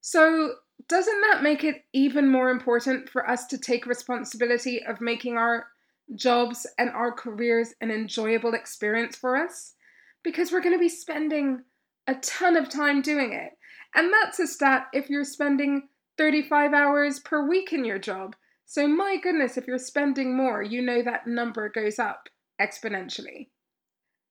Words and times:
So, 0.01 0.55
doesn't 0.87 1.21
that 1.29 1.43
make 1.43 1.63
it 1.63 1.85
even 1.93 2.31
more 2.31 2.49
important 2.49 3.09
for 3.09 3.29
us 3.29 3.45
to 3.47 3.57
take 3.57 3.85
responsibility 3.85 4.83
of 4.83 5.01
making 5.01 5.37
our 5.37 5.67
jobs 6.15 6.65
and 6.77 6.89
our 6.89 7.11
careers 7.11 7.73
an 7.79 7.91
enjoyable 7.91 8.55
experience 8.55 9.15
for 9.15 9.37
us? 9.37 9.75
Because 10.23 10.51
we're 10.51 10.61
going 10.61 10.75
to 10.75 10.79
be 10.79 10.89
spending 10.89 11.63
a 12.07 12.15
ton 12.15 12.57
of 12.57 12.69
time 12.69 13.01
doing 13.01 13.33
it. 13.33 13.51
And 13.95 14.11
that's 14.11 14.39
a 14.39 14.47
stat 14.47 14.87
if 14.93 15.09
you're 15.09 15.23
spending 15.23 15.87
35 16.17 16.73
hours 16.73 17.19
per 17.19 17.47
week 17.47 17.71
in 17.71 17.85
your 17.85 17.99
job. 17.99 18.35
So, 18.71 18.87
my 18.87 19.17
goodness, 19.17 19.57
if 19.57 19.65
you're 19.65 19.79
spending 19.79 20.37
more, 20.37 20.61
you 20.61 20.83
know 20.83 21.01
that 21.01 21.25
number 21.25 21.69
goes 21.69 21.97
up 21.97 22.29
exponentially. 22.61 23.47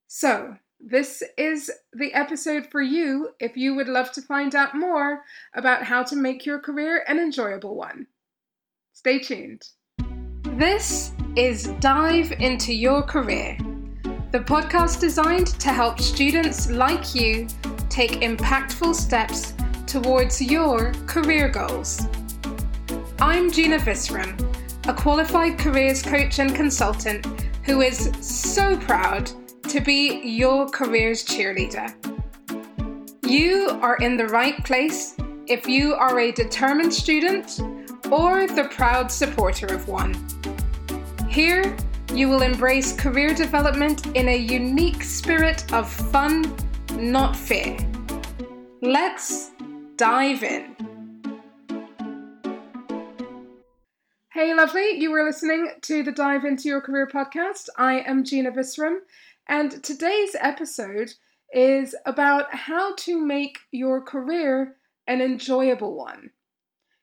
So, 0.06 0.55
this 0.79 1.24
is 1.37 1.73
the 1.92 2.15
episode 2.15 2.69
for 2.70 2.80
you 2.80 3.30
if 3.41 3.56
you 3.56 3.74
would 3.74 3.88
love 3.88 4.12
to 4.12 4.23
find 4.23 4.55
out 4.55 4.77
more 4.77 5.24
about 5.55 5.82
how 5.82 6.05
to 6.05 6.15
make 6.15 6.46
your 6.46 6.60
career 6.60 7.02
an 7.09 7.19
enjoyable 7.19 7.74
one. 7.74 8.06
Stay 8.93 9.19
tuned. 9.19 9.70
This 10.52 11.10
is 11.34 11.73
Dive 11.80 12.30
into 12.30 12.73
Your 12.73 13.02
Career, 13.02 13.59
the 14.30 14.38
podcast 14.38 15.01
designed 15.01 15.48
to 15.59 15.70
help 15.70 15.98
students 15.98 16.70
like 16.70 17.12
you 17.12 17.48
take 17.88 18.20
impactful 18.20 18.95
steps 18.95 19.55
towards 19.88 20.41
your 20.41 20.93
career 21.09 21.48
goals. 21.48 22.07
I'm 23.21 23.51
Gina 23.51 23.79
Visram, 23.79 24.39
a 24.87 24.95
qualified 24.95 25.59
careers 25.59 26.03
coach 26.03 26.39
and 26.39 26.55
consultant 26.55 27.27
who 27.65 27.81
is 27.81 28.13
so 28.21 28.77
proud 28.77 29.29
to 29.65 29.80
be 29.80 30.21
your 30.23 30.69
career's 30.69 31.25
cheerleader. 31.25 31.93
You 33.27 33.77
are 33.83 33.97
in 33.97 34.16
the 34.16 34.29
right 34.29 34.65
place 34.65 35.16
if 35.49 35.66
you 35.66 35.95
are 35.95 36.21
a 36.21 36.30
determined 36.30 36.95
student 36.95 37.60
or 38.09 38.47
the 38.47 38.69
proud 38.71 39.10
supporter 39.10 39.66
of 39.66 39.88
one. 39.88 40.15
Here, 41.29 41.77
you 42.15 42.29
will 42.29 42.43
embrace 42.43 42.93
career 42.93 43.35
development 43.35 44.07
in 44.16 44.29
a 44.29 44.37
unique 44.37 45.03
spirit 45.03 45.73
of 45.73 45.91
fun, 45.91 46.55
not 46.93 47.35
fear. 47.35 47.77
Let's 48.80 49.51
dive 49.97 50.45
in. 50.45 50.88
Hey, 54.39 54.55
lovely, 54.55 54.93
you 54.93 55.11
were 55.11 55.25
listening 55.25 55.69
to 55.83 56.05
the 56.05 56.13
Dive 56.13 56.45
Into 56.45 56.69
Your 56.69 56.81
Career 56.81 57.09
podcast. 57.09 57.69
I 57.77 57.99
am 57.99 58.23
Gina 58.23 58.53
Visram, 58.53 58.99
and 59.49 59.83
today's 59.83 60.37
episode 60.39 61.15
is 61.53 61.97
about 62.07 62.55
how 62.55 62.95
to 62.99 63.21
make 63.21 63.59
your 63.73 64.00
career 64.00 64.77
an 65.09 65.21
enjoyable 65.21 65.97
one. 65.97 66.31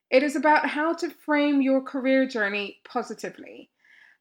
It 0.10 0.24
is 0.24 0.38
about 0.38 0.70
how 0.70 0.94
to 0.94 1.10
frame 1.10 1.62
your 1.62 1.82
career 1.82 2.26
journey 2.26 2.80
positively. 2.86 3.70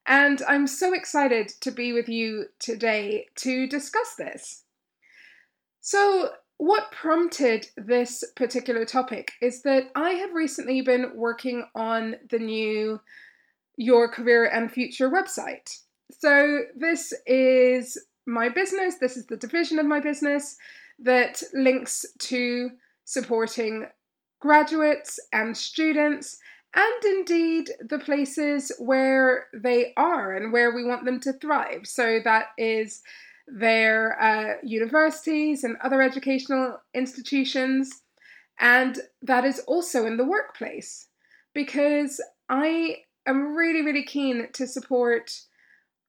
And 0.05 0.43
I'm 0.49 0.67
so 0.67 0.93
excited 0.93 1.51
to 1.61 1.71
be 1.71 1.93
with 1.93 2.09
you 2.09 2.47
today 2.59 3.29
to 3.37 3.69
discuss 3.69 4.17
this. 4.17 4.65
So, 5.81 6.31
what 6.65 6.91
prompted 6.93 7.67
this 7.77 8.25
particular 8.37 8.87
topic 8.87 9.33
is 9.43 9.61
that 9.65 9.91
I 9.95 10.13
have 10.13 10.33
recently 10.33 10.81
been 10.81 11.13
working 11.15 11.67
on 11.75 12.17
the 12.31 12.39
new 12.39 13.03
Your 13.77 14.09
Career 14.09 14.47
and 14.47 14.73
Future 14.73 15.11
website. 15.11 15.81
So, 16.11 16.63
this 16.75 17.13
is 17.27 18.03
my 18.27 18.49
business, 18.49 18.95
this 18.99 19.19
is 19.19 19.27
the 19.27 19.37
division 19.37 19.79
of 19.79 19.85
my 19.85 20.01
business 20.01 20.57
that 21.01 21.43
links 21.53 22.07
to 22.21 22.71
supporting 23.05 23.87
graduates 24.41 25.21
and 25.35 25.55
students, 25.55 26.39
and 26.75 27.05
indeed 27.05 27.73
the 27.87 27.99
places 27.99 28.73
where 28.79 29.49
they 29.53 29.93
are 29.99 30.35
and 30.35 30.51
where 30.51 30.75
we 30.75 30.87
want 30.87 31.05
them 31.05 31.21
to 31.21 31.35
thrive. 31.35 31.83
So, 31.85 32.21
that 32.25 32.47
is 32.57 33.03
their 33.47 34.21
uh, 34.21 34.55
universities 34.63 35.65
and 35.65 35.77
other 35.83 36.03
educational 36.03 36.79
institutions. 36.95 38.03
And 38.59 38.99
that 39.23 39.45
is 39.45 39.61
also 39.61 40.07
in 40.07 40.17
the 40.17 40.25
workplace 40.25 41.09
because 41.55 42.21
I 42.49 42.99
am 43.27 43.55
really, 43.55 43.83
really 43.83 44.05
keen 44.05 44.49
to 44.53 44.67
support 44.67 45.41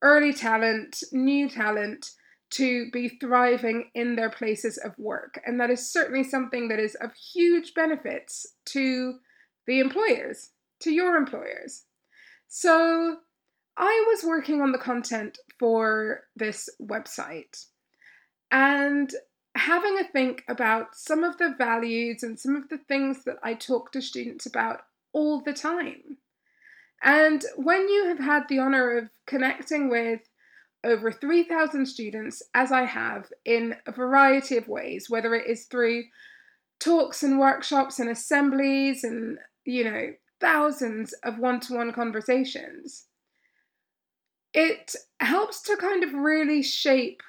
early 0.02 0.34
talent, 0.34 1.04
new 1.12 1.50
talent 1.50 2.12
to 2.52 2.90
be 2.92 3.10
thriving 3.10 3.90
in 3.96 4.16
their 4.16 4.30
places 4.30 4.78
of 4.78 4.98
work. 4.98 5.42
And 5.46 5.60
that 5.60 5.70
is 5.70 5.92
certainly 5.92 6.24
something 6.24 6.68
that 6.68 6.80
is 6.80 6.96
of 6.96 7.12
huge 7.14 7.74
benefits 7.74 8.46
to 8.68 9.16
the 9.68 9.80
employers, 9.80 10.52
to 10.82 10.92
your 10.92 11.16
employers. 11.16 11.84
So 12.48 13.18
I 13.78 14.06
was 14.08 14.24
working 14.24 14.62
on 14.62 14.72
the 14.72 14.78
content 14.78 15.38
for 15.60 16.24
this 16.36 16.70
website 16.82 17.66
and 18.52 19.14
having 19.56 19.98
a 20.00 20.04
think 20.04 20.44
about 20.48 20.96
some 20.96 21.24
of 21.24 21.38
the 21.38 21.56
values 21.58 22.24
and 22.24 22.40
some 22.40 22.56
of 22.56 22.70
the 22.70 22.78
things 22.78 23.24
that 23.26 23.38
I 23.44 23.54
talk 23.54 23.92
to 23.92 24.02
students 24.02 24.46
about 24.46 24.82
all 25.14 25.42
the 25.42 25.54
time. 25.54 26.18
And 27.04 27.44
when 27.56 27.88
you 27.90 28.06
have 28.08 28.20
had 28.20 28.48
the 28.48 28.60
honor 28.60 28.98
of 28.98 29.10
connecting 29.26 29.90
with 29.90 30.22
over 30.84 31.12
3,000 31.12 31.86
students, 31.86 32.44
as 32.54 32.72
I 32.72 32.84
have, 32.86 33.28
in 33.44 33.76
a 33.86 33.92
variety 33.92 34.56
of 34.58 34.68
ways, 34.68 35.10
whether 35.10 35.34
it 35.34 35.50
is 35.50 35.66
through 35.66 36.04
talks 36.80 37.24
and 37.24 37.40
workshops 37.40 38.00
and 38.00 38.10
assemblies 38.10 39.04
and, 39.04 39.40
you 39.66 39.84
know, 39.84 40.14
thousands 40.40 41.14
of 41.24 41.40
one 41.40 41.60
to 41.62 41.74
one 41.76 41.92
conversations, 41.92 43.06
it 44.56 44.96
helps 45.20 45.62
to 45.64 45.76
kind 45.76 46.04
of 46.04 46.14
really 46.14 46.64
shape 46.64 47.22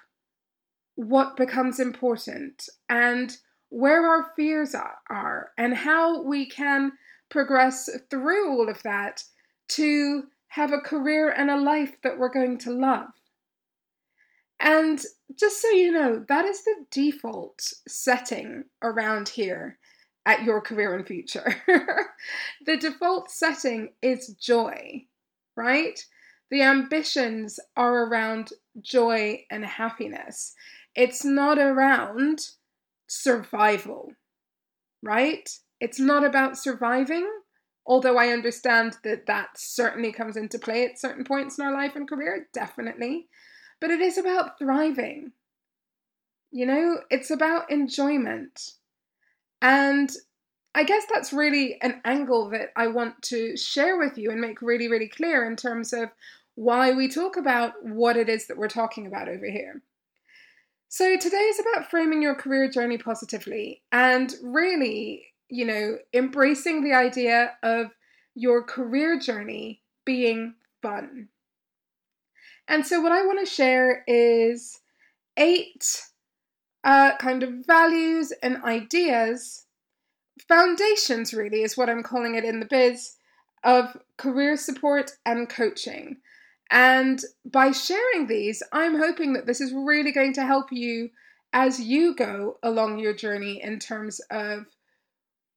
what 0.94 1.36
becomes 1.36 1.80
important 1.80 2.68
and 2.88 3.36
where 3.68 4.06
our 4.06 4.30
fears 4.36 4.74
are, 5.10 5.50
and 5.58 5.74
how 5.74 6.22
we 6.22 6.46
can 6.46 6.92
progress 7.28 7.90
through 8.08 8.48
all 8.48 8.68
of 8.68 8.80
that 8.84 9.24
to 9.68 10.22
have 10.46 10.72
a 10.72 10.78
career 10.78 11.28
and 11.28 11.50
a 11.50 11.60
life 11.60 11.96
that 12.02 12.16
we're 12.16 12.32
going 12.32 12.56
to 12.58 12.70
love. 12.70 13.08
And 14.60 15.02
just 15.38 15.60
so 15.60 15.68
you 15.70 15.90
know, 15.90 16.24
that 16.28 16.44
is 16.44 16.62
the 16.62 16.86
default 16.92 17.60
setting 17.88 18.64
around 18.82 19.28
here 19.28 19.78
at 20.24 20.44
your 20.44 20.60
career 20.60 20.94
and 20.94 21.06
future. 21.06 21.56
the 22.64 22.76
default 22.76 23.30
setting 23.30 23.90
is 24.00 24.28
joy, 24.40 25.04
right? 25.56 26.00
The 26.50 26.62
ambitions 26.62 27.58
are 27.76 28.04
around 28.04 28.52
joy 28.80 29.44
and 29.50 29.64
happiness. 29.64 30.54
It's 30.94 31.24
not 31.24 31.58
around 31.58 32.40
survival, 33.08 34.12
right? 35.02 35.48
It's 35.80 35.98
not 35.98 36.24
about 36.24 36.56
surviving, 36.56 37.28
although 37.84 38.16
I 38.16 38.28
understand 38.28 38.96
that 39.04 39.26
that 39.26 39.50
certainly 39.56 40.12
comes 40.12 40.36
into 40.36 40.58
play 40.58 40.84
at 40.84 40.98
certain 40.98 41.24
points 41.24 41.58
in 41.58 41.64
our 41.64 41.72
life 41.72 41.96
and 41.96 42.08
career, 42.08 42.48
definitely. 42.52 43.26
But 43.80 43.90
it 43.90 44.00
is 44.00 44.16
about 44.16 44.58
thriving. 44.58 45.32
You 46.50 46.66
know, 46.66 47.00
it's 47.10 47.30
about 47.30 47.70
enjoyment. 47.70 48.72
And 49.60 50.10
I 50.76 50.84
guess 50.84 51.04
that's 51.10 51.32
really 51.32 51.80
an 51.80 52.02
angle 52.04 52.50
that 52.50 52.68
I 52.76 52.88
want 52.88 53.22
to 53.22 53.56
share 53.56 53.98
with 53.98 54.18
you 54.18 54.30
and 54.30 54.42
make 54.42 54.60
really, 54.60 54.88
really 54.88 55.08
clear 55.08 55.46
in 55.46 55.56
terms 55.56 55.94
of 55.94 56.10
why 56.54 56.92
we 56.92 57.08
talk 57.08 57.38
about 57.38 57.72
what 57.82 58.18
it 58.18 58.28
is 58.28 58.46
that 58.46 58.58
we're 58.58 58.68
talking 58.68 59.06
about 59.06 59.26
over 59.26 59.46
here. 59.46 59.80
So, 60.88 61.16
today 61.16 61.36
is 61.38 61.58
about 61.58 61.90
framing 61.90 62.20
your 62.20 62.34
career 62.34 62.70
journey 62.70 62.98
positively 62.98 63.82
and 63.90 64.34
really, 64.42 65.32
you 65.48 65.64
know, 65.64 65.96
embracing 66.12 66.84
the 66.84 66.92
idea 66.92 67.54
of 67.62 67.86
your 68.34 68.62
career 68.62 69.18
journey 69.18 69.80
being 70.04 70.56
fun. 70.82 71.28
And 72.68 72.86
so, 72.86 73.00
what 73.00 73.12
I 73.12 73.24
want 73.24 73.40
to 73.40 73.52
share 73.52 74.04
is 74.06 74.78
eight 75.38 76.02
uh, 76.84 77.16
kind 77.16 77.42
of 77.42 77.66
values 77.66 78.32
and 78.42 78.62
ideas, 78.62 79.65
foundations, 80.48 81.34
really, 81.34 81.62
is 81.62 81.76
what 81.76 81.88
I'm 81.88 82.02
calling 82.02 82.34
it 82.34 82.44
in 82.44 82.60
the 82.60 82.66
biz, 82.66 83.16
of 83.64 83.96
career 84.16 84.56
support 84.56 85.12
and 85.24 85.48
coaching. 85.48 86.18
And 86.70 87.20
by 87.44 87.70
sharing 87.70 88.26
these, 88.26 88.62
I'm 88.72 88.98
hoping 88.98 89.32
that 89.34 89.46
this 89.46 89.60
is 89.60 89.72
really 89.72 90.12
going 90.12 90.32
to 90.34 90.44
help 90.44 90.72
you 90.72 91.10
as 91.52 91.80
you 91.80 92.14
go 92.14 92.58
along 92.62 92.98
your 92.98 93.14
journey 93.14 93.62
in 93.62 93.78
terms 93.78 94.20
of 94.30 94.66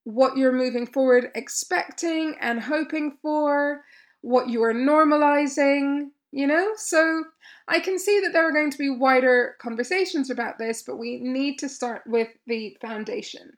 what 0.03 0.37
you're 0.37 0.51
moving 0.51 0.87
forward 0.87 1.31
expecting 1.35 2.35
and 2.39 2.59
hoping 2.59 3.17
for, 3.21 3.83
what 4.21 4.49
you 4.49 4.63
are 4.63 4.73
normalizing, 4.73 6.09
you 6.31 6.47
know? 6.47 6.71
So 6.75 7.23
I 7.67 7.79
can 7.79 7.99
see 7.99 8.19
that 8.21 8.33
there 8.33 8.47
are 8.47 8.53
going 8.53 8.71
to 8.71 8.77
be 8.77 8.89
wider 8.89 9.55
conversations 9.59 10.29
about 10.29 10.57
this, 10.57 10.83
but 10.83 10.97
we 10.97 11.19
need 11.19 11.57
to 11.59 11.69
start 11.69 12.03
with 12.05 12.29
the 12.47 12.77
foundation. 12.81 13.51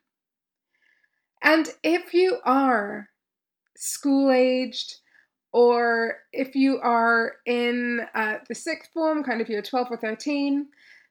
And 1.42 1.68
if 1.82 2.14
you 2.14 2.38
are 2.44 3.08
school 3.76 4.30
aged, 4.30 4.94
or 5.52 6.16
if 6.32 6.54
you 6.54 6.78
are 6.78 7.34
in 7.46 8.00
uh, 8.14 8.38
the 8.48 8.54
sixth 8.54 8.90
form, 8.92 9.22
kind 9.22 9.40
of 9.40 9.48
year 9.48 9.60
12 9.60 9.88
or 9.90 9.96
13, 9.98 10.66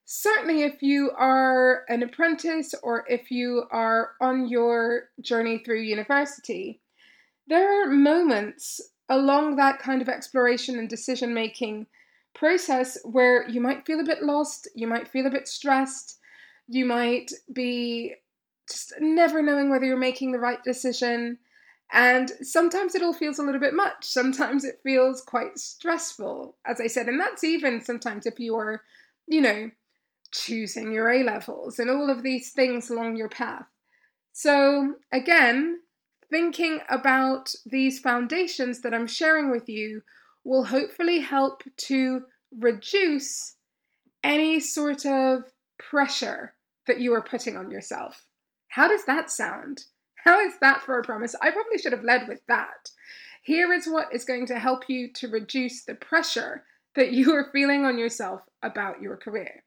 certainly 0.05 0.63
if 0.63 0.81
you 0.81 1.11
are 1.15 1.83
an 1.89 2.01
apprentice 2.01 2.73
or 2.81 3.05
if 3.07 3.29
you 3.29 3.65
are 3.71 4.11
on 4.19 4.47
your 4.47 5.09
journey 5.21 5.59
through 5.59 5.81
university, 5.81 6.81
there 7.47 7.83
are 7.83 7.91
moments 7.91 8.81
along 9.09 9.57
that 9.57 9.79
kind 9.79 10.01
of 10.01 10.09
exploration 10.09 10.79
and 10.79 10.89
decision 10.89 11.33
making 11.33 11.85
process 12.33 12.97
where 13.03 13.47
you 13.49 13.61
might 13.61 13.85
feel 13.85 13.99
a 13.99 14.05
bit 14.05 14.23
lost, 14.23 14.67
you 14.73 14.87
might 14.87 15.07
feel 15.07 15.27
a 15.27 15.31
bit 15.31 15.47
stressed, 15.47 16.17
you 16.67 16.85
might 16.85 17.31
be 17.53 18.13
just 18.71 18.93
never 18.99 19.41
knowing 19.41 19.69
whether 19.69 19.85
you're 19.85 19.97
making 19.97 20.31
the 20.31 20.39
right 20.39 20.63
decision. 20.63 21.37
And 21.93 22.31
sometimes 22.41 22.95
it 22.95 23.03
all 23.03 23.13
feels 23.13 23.37
a 23.37 23.43
little 23.43 23.59
bit 23.59 23.73
much. 23.73 24.05
Sometimes 24.05 24.63
it 24.63 24.79
feels 24.83 25.21
quite 25.21 25.59
stressful, 25.59 26.55
as 26.65 26.79
I 26.79 26.87
said. 26.87 27.07
And 27.07 27.19
that's 27.19 27.43
even 27.43 27.83
sometimes 27.83 28.25
if 28.25 28.39
you 28.39 28.55
are, 28.55 28.81
you 29.27 29.41
know, 29.41 29.71
choosing 30.31 30.93
your 30.93 31.09
A 31.09 31.23
levels 31.23 31.79
and 31.79 31.89
all 31.89 32.09
of 32.09 32.23
these 32.23 32.51
things 32.51 32.89
along 32.89 33.17
your 33.17 33.27
path. 33.29 33.65
So, 34.31 34.95
again, 35.11 35.81
thinking 36.29 36.79
about 36.89 37.53
these 37.65 37.99
foundations 37.99 38.81
that 38.81 38.93
I'm 38.93 39.07
sharing 39.07 39.51
with 39.51 39.67
you 39.67 40.01
will 40.45 40.63
hopefully 40.63 41.19
help 41.19 41.63
to 41.75 42.23
reduce 42.57 43.55
any 44.23 44.59
sort 44.59 45.05
of 45.05 45.43
pressure 45.77 46.53
that 46.87 46.99
you 46.99 47.13
are 47.13 47.21
putting 47.21 47.57
on 47.57 47.69
yourself. 47.69 48.25
How 48.71 48.87
does 48.87 49.05
that 49.05 49.29
sound? 49.29 49.85
How 50.23 50.39
is 50.39 50.53
that 50.61 50.81
for 50.81 50.97
a 50.97 51.03
promise? 51.03 51.35
I 51.41 51.51
probably 51.51 51.77
should 51.77 51.91
have 51.91 52.03
led 52.03 52.27
with 52.27 52.39
that. 52.47 52.89
Here 53.43 53.73
is 53.73 53.85
what 53.85 54.13
is 54.13 54.23
going 54.23 54.45
to 54.47 54.59
help 54.59 54.83
you 54.87 55.11
to 55.13 55.27
reduce 55.27 55.83
the 55.83 55.95
pressure 55.95 56.63
that 56.95 57.11
you 57.11 57.33
are 57.33 57.51
feeling 57.51 57.85
on 57.85 57.97
yourself 57.97 58.41
about 58.61 59.01
your 59.01 59.17
career. 59.17 59.63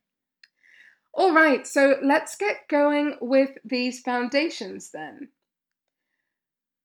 All 1.13 1.35
right, 1.35 1.67
so 1.67 1.97
let's 2.03 2.37
get 2.37 2.69
going 2.69 3.17
with 3.21 3.51
these 3.65 4.01
foundations 4.01 4.91
then. 4.91 5.29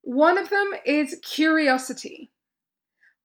One 0.02 0.38
of 0.38 0.50
them 0.50 0.72
is 0.86 1.20
curiosity. 1.24 2.32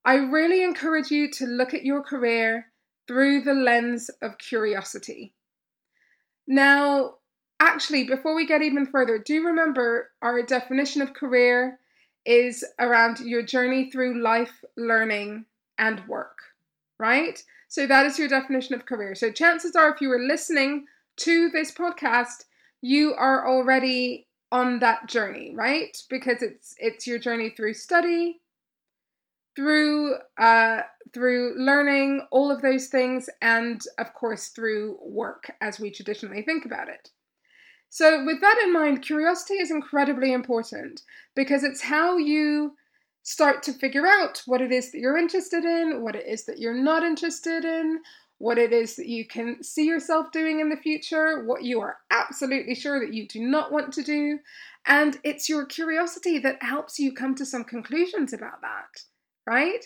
I 0.05 0.14
really 0.14 0.62
encourage 0.62 1.11
you 1.11 1.31
to 1.32 1.46
look 1.46 1.75
at 1.75 1.85
your 1.85 2.02
career 2.02 2.67
through 3.08 3.43
the 3.43 3.55
lens 3.55 4.08
of 4.23 4.38
curiosity. 4.38 5.35
Now, 6.46 7.14
actually, 7.60 8.04
before 8.04 8.34
we 8.34 8.46
get 8.46 8.62
even 8.62 8.86
further, 8.86 9.18
do 9.18 9.46
remember 9.46 10.10
our 10.22 10.42
definition 10.42 11.02
of 11.02 11.14
career 11.14 11.78
is 12.24 12.64
around 12.78 13.20
your 13.20 13.42
journey 13.42 13.90
through 13.90 14.22
life, 14.22 14.64
learning, 14.76 15.44
and 15.78 16.06
work, 16.08 16.38
right? 16.98 17.42
So 17.68 17.86
that 17.86 18.06
is 18.06 18.18
your 18.18 18.28
definition 18.28 18.74
of 18.74 18.86
career. 18.86 19.14
So 19.14 19.30
chances 19.30 19.76
are, 19.76 19.92
if 19.92 20.00
you 20.00 20.08
were 20.08 20.18
listening 20.18 20.86
to 21.18 21.50
this 21.50 21.72
podcast, 21.72 22.44
you 22.80 23.14
are 23.14 23.48
already 23.48 24.26
on 24.52 24.78
that 24.78 25.08
journey, 25.08 25.52
right? 25.54 25.96
Because 26.08 26.42
it's 26.42 26.74
it's 26.78 27.06
your 27.06 27.18
journey 27.18 27.50
through 27.50 27.74
study, 27.74 28.40
through 29.56 30.14
uh, 30.38 30.82
through 31.12 31.54
learning, 31.56 32.26
all 32.30 32.50
of 32.50 32.62
those 32.62 32.86
things, 32.86 33.28
and 33.42 33.82
of 33.98 34.14
course 34.14 34.48
through 34.48 34.98
work, 35.02 35.50
as 35.60 35.80
we 35.80 35.90
traditionally 35.90 36.42
think 36.42 36.64
about 36.64 36.88
it. 36.88 37.10
So, 37.94 38.25
with 38.25 38.41
that 38.41 38.61
in 38.61 38.73
mind, 38.73 39.02
curiosity 39.02 39.55
is 39.55 39.70
incredibly 39.70 40.32
important 40.32 41.02
because 41.37 41.62
it's 41.62 41.81
how 41.81 42.17
you 42.17 42.75
start 43.23 43.62
to 43.62 43.73
figure 43.73 44.05
out 44.05 44.43
what 44.46 44.61
it 44.61 44.73
is 44.73 44.91
that 44.91 44.99
you're 44.99 45.17
interested 45.17 45.64
in, 45.64 46.02
what 46.02 46.17
it 46.17 46.26
is 46.26 46.44
that 46.46 46.58
you're 46.58 46.75
not 46.75 47.05
interested 47.05 47.64
in, 47.64 48.00
what 48.38 48.58
it 48.58 48.73
is 48.73 48.96
that 48.96 49.06
you 49.06 49.25
can 49.25 49.62
see 49.62 49.87
yourself 49.87 50.32
doing 50.32 50.58
in 50.58 50.70
the 50.70 50.76
future, 50.76 51.44
what 51.44 51.62
you 51.62 51.81
are 51.82 51.99
absolutely 52.11 52.75
sure 52.75 52.99
that 52.99 53.14
you 53.14 53.29
do 53.29 53.41
not 53.41 53.70
want 53.70 53.93
to 53.93 54.02
do. 54.02 54.41
And 54.87 55.20
it's 55.23 55.49
your 55.49 55.64
curiosity 55.64 56.41
that 56.41 56.64
helps 56.64 56.99
you 56.99 57.12
come 57.12 57.37
to 57.37 57.46
some 57.46 57.62
conclusions 57.62 58.32
about 58.32 58.61
that, 58.62 59.05
right? 59.46 59.85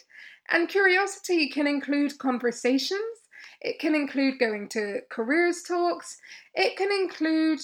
And 0.49 0.67
curiosity 0.67 1.51
can 1.51 1.67
include 1.67 2.17
conversations, 2.17 3.19
it 3.61 3.79
can 3.79 3.95
include 3.95 4.39
going 4.39 4.71
to 4.71 5.01
careers 5.11 5.63
talks, 5.63 6.17
it 6.55 6.75
can 6.79 6.91
include 6.91 7.61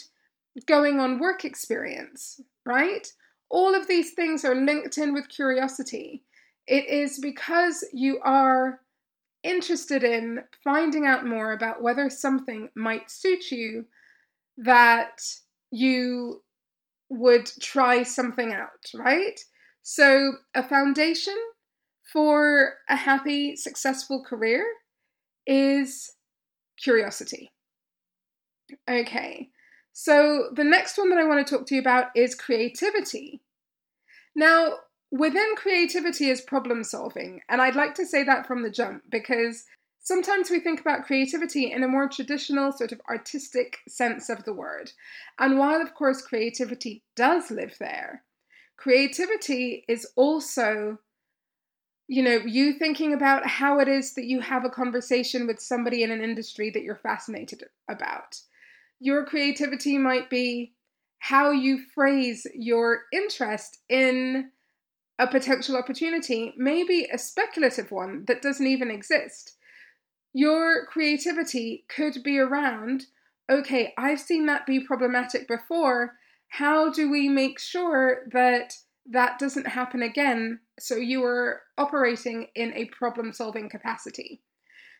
going 0.66 1.00
on 1.00 1.18
work 1.18 1.44
experience, 1.44 2.40
right? 2.64 3.12
All 3.50 3.74
of 3.74 3.88
these 3.88 4.12
things 4.12 4.44
are 4.44 4.54
linked 4.54 4.98
in 4.98 5.12
with 5.12 5.28
curiosity. 5.28 6.24
It 6.66 6.86
is 6.88 7.18
because 7.18 7.84
you 7.92 8.20
are 8.24 8.80
interested 9.42 10.02
in 10.02 10.40
finding 10.62 11.06
out 11.06 11.26
more 11.26 11.52
about 11.52 11.82
whether 11.82 12.08
something 12.08 12.70
might 12.74 13.10
suit 13.10 13.50
you 13.50 13.84
that 14.56 15.20
you 15.70 16.42
would 17.10 17.46
try 17.60 18.02
something 18.02 18.52
out, 18.52 18.90
right? 18.94 19.38
So, 19.82 20.32
a 20.54 20.66
foundation 20.66 21.36
for 22.12 22.74
a 22.88 22.96
happy, 22.96 23.56
successful 23.56 24.24
career 24.24 24.64
is 25.46 26.12
curiosity. 26.82 27.52
Okay, 28.88 29.50
so, 29.96 30.48
the 30.52 30.64
next 30.64 30.98
one 30.98 31.08
that 31.10 31.20
I 31.20 31.24
want 31.24 31.46
to 31.46 31.56
talk 31.56 31.68
to 31.68 31.74
you 31.76 31.80
about 31.80 32.08
is 32.16 32.34
creativity. 32.34 33.42
Now, 34.34 34.78
within 35.12 35.54
creativity 35.54 36.30
is 36.30 36.40
problem 36.40 36.82
solving, 36.82 37.42
and 37.48 37.62
I'd 37.62 37.76
like 37.76 37.94
to 37.94 38.04
say 38.04 38.24
that 38.24 38.44
from 38.44 38.64
the 38.64 38.72
jump 38.72 39.04
because 39.08 39.66
sometimes 40.00 40.50
we 40.50 40.58
think 40.58 40.80
about 40.80 41.04
creativity 41.06 41.70
in 41.70 41.84
a 41.84 41.88
more 41.88 42.08
traditional, 42.08 42.72
sort 42.72 42.90
of 42.90 43.00
artistic 43.08 43.78
sense 43.88 44.28
of 44.28 44.44
the 44.44 44.52
word. 44.52 44.90
And 45.38 45.60
while, 45.60 45.80
of 45.80 45.94
course, 45.94 46.20
creativity 46.22 47.04
does 47.14 47.52
live 47.52 47.76
there, 47.78 48.24
creativity 48.76 49.84
is 49.86 50.08
also 50.16 50.98
you 52.06 52.22
know, 52.22 52.36
you 52.44 52.74
thinking 52.74 53.14
about 53.14 53.46
how 53.46 53.78
it 53.78 53.88
is 53.88 54.12
that 54.12 54.26
you 54.26 54.40
have 54.40 54.64
a 54.64 54.68
conversation 54.68 55.46
with 55.46 55.58
somebody 55.58 56.02
in 56.02 56.10
an 56.10 56.20
industry 56.20 56.68
that 56.68 56.82
you're 56.82 56.96
fascinated 56.96 57.62
about. 57.88 58.40
Your 59.00 59.24
creativity 59.24 59.98
might 59.98 60.30
be 60.30 60.74
how 61.18 61.50
you 61.50 61.78
phrase 61.94 62.46
your 62.54 63.02
interest 63.12 63.78
in 63.88 64.50
a 65.18 65.26
potential 65.26 65.76
opportunity, 65.76 66.52
maybe 66.56 67.08
a 67.12 67.18
speculative 67.18 67.90
one 67.90 68.24
that 68.26 68.42
doesn't 68.42 68.66
even 68.66 68.90
exist. 68.90 69.56
Your 70.32 70.86
creativity 70.86 71.84
could 71.88 72.22
be 72.24 72.38
around, 72.38 73.06
okay, 73.50 73.94
I've 73.96 74.20
seen 74.20 74.46
that 74.46 74.66
be 74.66 74.80
problematic 74.80 75.46
before. 75.46 76.14
How 76.48 76.90
do 76.90 77.10
we 77.10 77.28
make 77.28 77.58
sure 77.58 78.26
that 78.32 78.74
that 79.10 79.38
doesn't 79.38 79.68
happen 79.68 80.02
again? 80.02 80.60
So 80.78 80.96
you 80.96 81.24
are 81.24 81.62
operating 81.78 82.48
in 82.54 82.72
a 82.74 82.86
problem 82.86 83.32
solving 83.32 83.68
capacity. 83.68 84.42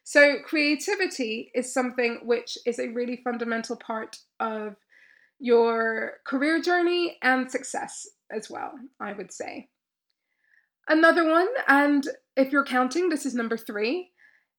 So, 0.07 0.37
creativity 0.45 1.51
is 1.55 1.73
something 1.73 2.21
which 2.25 2.59
is 2.67 2.79
a 2.79 2.89
really 2.89 3.17
fundamental 3.25 3.77
part 3.77 4.19
of 4.39 4.77
your 5.39 6.19
career 6.27 6.61
journey 6.61 7.17
and 7.23 7.51
success 7.51 8.07
as 8.31 8.51
well, 8.51 8.75
I 9.01 9.15
would 9.15 9.33
say. 9.33 9.69
Another 10.87 11.29
one, 11.29 11.49
and 11.67 12.07
if 12.37 12.53
you're 12.53 12.67
counting, 12.67 13.09
this 13.09 13.25
is 13.25 13.35
number 13.35 13.57
three, 13.57 14.11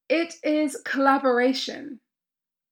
it 0.09 0.33
is 0.43 0.81
collaboration. 0.83 1.99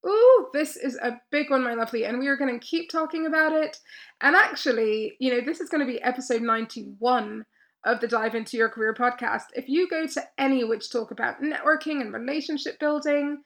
Ooh, 0.07 0.47
this 0.53 0.75
is 0.75 0.97
a 0.97 1.21
big 1.31 1.51
one, 1.51 1.63
my 1.63 1.75
lovely, 1.75 2.05
and 2.05 2.17
we 2.17 2.27
are 2.27 2.37
going 2.37 2.59
to 2.59 2.65
keep 2.65 2.89
talking 2.89 3.27
about 3.27 3.53
it. 3.53 3.77
And 4.19 4.35
actually, 4.35 5.15
you 5.19 5.31
know, 5.31 5.41
this 5.41 5.61
is 5.61 5.69
going 5.69 5.85
to 5.85 5.91
be 5.91 6.01
episode 6.01 6.41
91 6.41 7.45
of 7.85 7.99
the 7.99 8.07
Dive 8.07 8.35
Into 8.35 8.57
Your 8.57 8.69
Career 8.69 8.93
podcast, 8.93 9.45
if 9.53 9.67
you 9.67 9.87
go 9.89 10.07
to 10.07 10.23
any 10.37 10.63
which 10.63 10.91
talk 10.91 11.11
about 11.11 11.41
networking 11.41 12.01
and 12.01 12.13
relationship 12.13 12.79
building, 12.79 13.41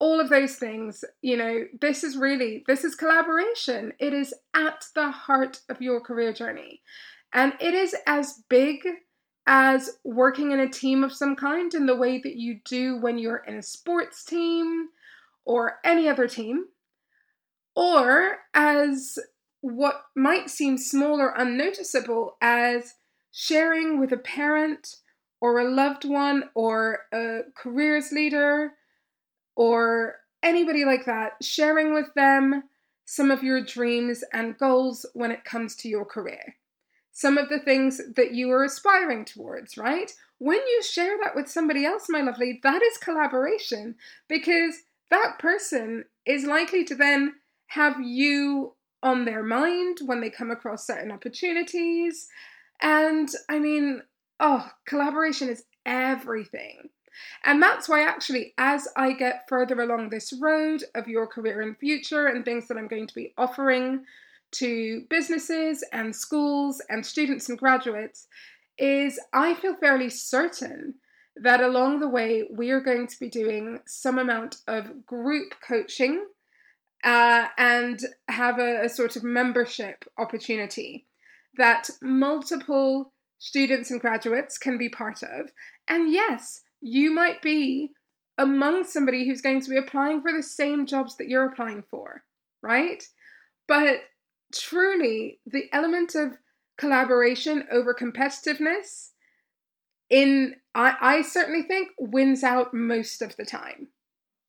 all 0.00 0.20
of 0.20 0.28
those 0.28 0.56
things, 0.56 1.04
you 1.22 1.36
know, 1.36 1.64
this 1.80 2.04
is 2.04 2.16
really, 2.16 2.62
this 2.66 2.84
is 2.84 2.94
collaboration. 2.94 3.92
It 3.98 4.12
is 4.12 4.32
at 4.54 4.84
the 4.94 5.10
heart 5.10 5.60
of 5.68 5.82
your 5.82 6.00
career 6.00 6.32
journey. 6.32 6.82
And 7.32 7.54
it 7.60 7.74
is 7.74 7.96
as 8.06 8.42
big 8.48 8.86
as 9.46 9.98
working 10.04 10.52
in 10.52 10.60
a 10.60 10.68
team 10.68 11.02
of 11.02 11.12
some 11.12 11.34
kind 11.34 11.72
in 11.74 11.86
the 11.86 11.96
way 11.96 12.20
that 12.22 12.36
you 12.36 12.60
do 12.64 13.00
when 13.00 13.18
you're 13.18 13.42
in 13.46 13.56
a 13.56 13.62
sports 13.62 14.24
team 14.24 14.88
or 15.44 15.78
any 15.82 16.08
other 16.08 16.28
team, 16.28 16.66
or 17.74 18.36
as 18.52 19.18
what 19.62 20.02
might 20.14 20.50
seem 20.50 20.76
small 20.76 21.18
or 21.18 21.32
unnoticeable 21.36 22.36
as 22.42 22.94
sharing 23.32 24.00
with 24.00 24.12
a 24.12 24.16
parent 24.16 24.96
or 25.40 25.58
a 25.58 25.70
loved 25.70 26.04
one 26.04 26.44
or 26.54 27.00
a 27.12 27.40
careers 27.56 28.10
leader 28.12 28.72
or 29.56 30.16
anybody 30.42 30.84
like 30.84 31.04
that, 31.06 31.32
sharing 31.42 31.94
with 31.94 32.12
them 32.14 32.64
some 33.04 33.30
of 33.30 33.42
your 33.42 33.64
dreams 33.64 34.22
and 34.32 34.58
goals 34.58 35.06
when 35.14 35.30
it 35.30 35.44
comes 35.44 35.74
to 35.76 35.88
your 35.88 36.04
career. 36.04 36.56
Some 37.12 37.38
of 37.38 37.48
the 37.48 37.58
things 37.58 38.00
that 38.16 38.32
you 38.32 38.50
are 38.50 38.64
aspiring 38.64 39.24
towards, 39.24 39.76
right? 39.76 40.12
When 40.38 40.58
you 40.58 40.82
share 40.82 41.16
that 41.22 41.34
with 41.34 41.48
somebody 41.48 41.84
else, 41.84 42.06
my 42.08 42.20
lovely, 42.20 42.60
that 42.62 42.82
is 42.82 42.98
collaboration 42.98 43.96
because 44.28 44.82
that 45.10 45.38
person 45.38 46.04
is 46.26 46.44
likely 46.44 46.84
to 46.84 46.94
then 46.94 47.34
have 47.68 48.00
you 48.00 48.74
on 49.02 49.24
their 49.24 49.42
mind 49.42 49.98
when 50.04 50.20
they 50.20 50.30
come 50.30 50.50
across 50.50 50.86
certain 50.86 51.10
opportunities. 51.10 52.28
And 52.80 53.28
I 53.48 53.58
mean, 53.58 54.02
oh, 54.40 54.70
collaboration 54.86 55.48
is 55.48 55.64
everything. 55.84 56.90
And 57.44 57.62
that's 57.62 57.88
why, 57.88 58.04
actually, 58.04 58.54
as 58.58 58.86
I 58.96 59.12
get 59.12 59.48
further 59.48 59.80
along 59.80 60.10
this 60.10 60.32
road 60.32 60.84
of 60.94 61.08
your 61.08 61.26
career 61.26 61.60
and 61.62 61.76
future 61.76 62.26
and 62.26 62.44
things 62.44 62.68
that 62.68 62.76
I'm 62.76 62.88
going 62.88 63.08
to 63.08 63.14
be 63.14 63.34
offering 63.36 64.04
to 64.52 65.02
businesses 65.10 65.84
and 65.92 66.14
schools 66.14 66.80
and 66.88 67.04
students 67.04 67.48
and 67.48 67.58
graduates, 67.58 68.28
is 68.78 69.18
I 69.32 69.54
feel 69.54 69.74
fairly 69.74 70.08
certain 70.08 70.94
that 71.36 71.60
along 71.60 72.00
the 72.00 72.08
way 72.08 72.44
we 72.50 72.70
are 72.70 72.80
going 72.80 73.06
to 73.06 73.18
be 73.18 73.28
doing 73.28 73.80
some 73.86 74.18
amount 74.18 74.56
of 74.66 75.06
group 75.06 75.54
coaching 75.66 76.24
uh, 77.04 77.46
and 77.56 78.00
have 78.28 78.58
a, 78.58 78.84
a 78.84 78.88
sort 78.88 79.16
of 79.16 79.22
membership 79.22 80.04
opportunity 80.18 81.07
that 81.58 81.90
multiple 82.00 83.12
students 83.38 83.90
and 83.90 84.00
graduates 84.00 84.58
can 84.58 84.78
be 84.78 84.88
part 84.88 85.22
of. 85.22 85.50
And 85.88 86.12
yes, 86.12 86.62
you 86.80 87.10
might 87.10 87.42
be 87.42 87.90
among 88.38 88.84
somebody 88.84 89.26
who's 89.26 89.40
going 89.40 89.60
to 89.60 89.70
be 89.70 89.76
applying 89.76 90.22
for 90.22 90.32
the 90.32 90.42
same 90.42 90.86
jobs 90.86 91.16
that 91.16 91.28
you're 91.28 91.46
applying 91.46 91.82
for, 91.90 92.22
right? 92.62 93.02
But 93.66 94.00
truly, 94.54 95.40
the 95.44 95.64
element 95.72 96.14
of 96.14 96.38
collaboration 96.78 97.64
over 97.70 97.92
competitiveness 97.92 99.10
in 100.08 100.54
I, 100.74 100.94
I 101.00 101.22
certainly 101.22 101.62
think 101.62 101.88
wins 101.98 102.44
out 102.44 102.72
most 102.72 103.20
of 103.20 103.36
the 103.36 103.44
time, 103.44 103.88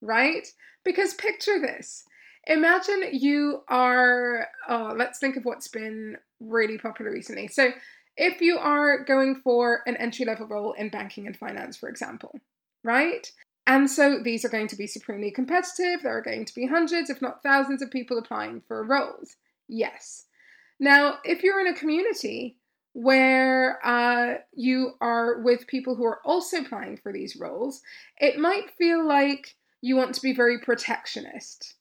right? 0.02 0.48
Because 0.86 1.14
picture 1.16 1.60
this. 1.60 2.06
Imagine 2.50 3.10
you 3.14 3.62
are, 3.68 4.48
oh, 4.68 4.94
let's 4.98 5.20
think 5.20 5.38
of 5.38 5.46
what's 5.46 5.68
been 5.68 6.18
really 6.40 6.80
popular 6.80 7.12
recently. 7.12 7.48
So, 7.48 7.72
if 8.18 8.42
you 8.42 8.58
are 8.58 9.06
going 9.06 9.36
for 9.36 9.82
an 9.86 9.96
entry 9.96 10.26
level 10.26 10.48
role 10.48 10.74
in 10.74 10.90
banking 10.90 11.26
and 11.26 11.38
finance, 11.38 11.78
for 11.78 11.88
example, 11.88 12.38
right? 12.84 13.32
And 13.66 13.90
so 13.90 14.20
these 14.22 14.44
are 14.44 14.50
going 14.50 14.68
to 14.70 14.76
be 14.76 14.88
supremely 14.88 15.32
competitive. 15.32 16.02
There 16.02 16.18
are 16.18 16.24
going 16.24 16.44
to 16.44 16.56
be 16.56 16.66
hundreds, 16.66 17.10
if 17.10 17.22
not 17.22 17.44
thousands, 17.44 17.82
of 17.82 17.92
people 17.92 18.18
applying 18.18 18.62
for 18.68 18.84
roles. 18.84 19.36
Yes. 19.68 20.26
Now, 20.80 21.20
if 21.24 21.44
you're 21.44 21.62
in 21.62 21.68
a 21.68 21.78
community 21.78 22.58
where 22.94 23.80
uh, 23.86 24.40
you 24.54 24.94
are 25.00 25.42
with 25.42 25.68
people 25.68 25.96
who 25.96 26.06
are 26.06 26.20
also 26.26 26.62
applying 26.62 26.98
for 26.98 27.14
these 27.14 27.38
roles, 27.38 27.82
it 28.18 28.40
might 28.40 28.72
feel 28.78 29.08
like 29.08 29.56
you 29.82 29.96
want 29.96 30.16
to 30.16 30.22
be 30.22 30.34
very 30.34 30.60
protectionist. 30.60 31.76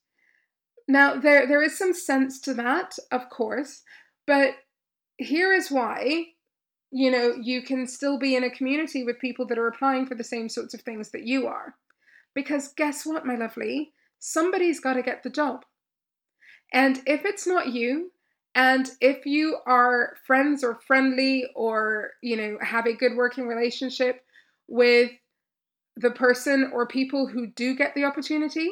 Now, 0.89 1.21
there, 1.21 1.47
there 1.47 1.63
is 1.63 1.77
some 1.77 1.93
sense 1.93 2.41
to 2.41 2.55
that, 2.55 2.99
of 3.13 3.29
course, 3.29 3.83
but 4.27 4.55
here 5.19 5.53
is 5.53 5.71
why 5.71 6.29
you 6.91 7.11
know 7.11 7.35
you 7.41 7.61
can 7.63 7.87
still 7.87 8.19
be 8.19 8.35
in 8.35 8.45
a 8.45 8.51
community 8.51 9.05
with 9.05 9.19
people 9.19 9.47
that 9.47 9.59
are 9.59 9.69
applying 9.69 10.07
for 10.07 10.15
the 10.15 10.25
same 10.25 10.49
sorts 10.49 10.73
of 10.73 10.81
things 10.81 11.11
that 11.11 11.27
you 11.27 11.47
are. 11.47 11.75
Because 12.35 12.73
guess 12.73 13.05
what 13.05 13.27
my 13.27 13.35
lovely? 13.35 13.93
Somebody's 14.19 14.81
got 14.81 14.95
to 14.95 15.03
get 15.03 15.23
the 15.23 15.31
job. 15.31 15.65
And 16.73 17.01
if 17.07 17.25
it's 17.25 17.47
not 17.47 17.73
you 17.73 18.13
and 18.55 18.91
if 19.01 19.27
you 19.27 19.59
are 19.67 20.15
friends 20.27 20.65
or 20.65 20.81
friendly 20.87 21.45
or 21.55 22.13
you 22.23 22.37
know 22.37 22.59
have 22.63 22.87
a 22.87 22.97
good 22.97 23.17
working 23.17 23.47
relationship 23.47 24.23
with 24.69 25.11
the 25.97 26.11
person 26.11 26.71
or 26.73 26.87
people 26.87 27.27
who 27.27 27.49
do 27.49 27.75
get 27.75 27.95
the 27.95 28.05
opportunity 28.05 28.71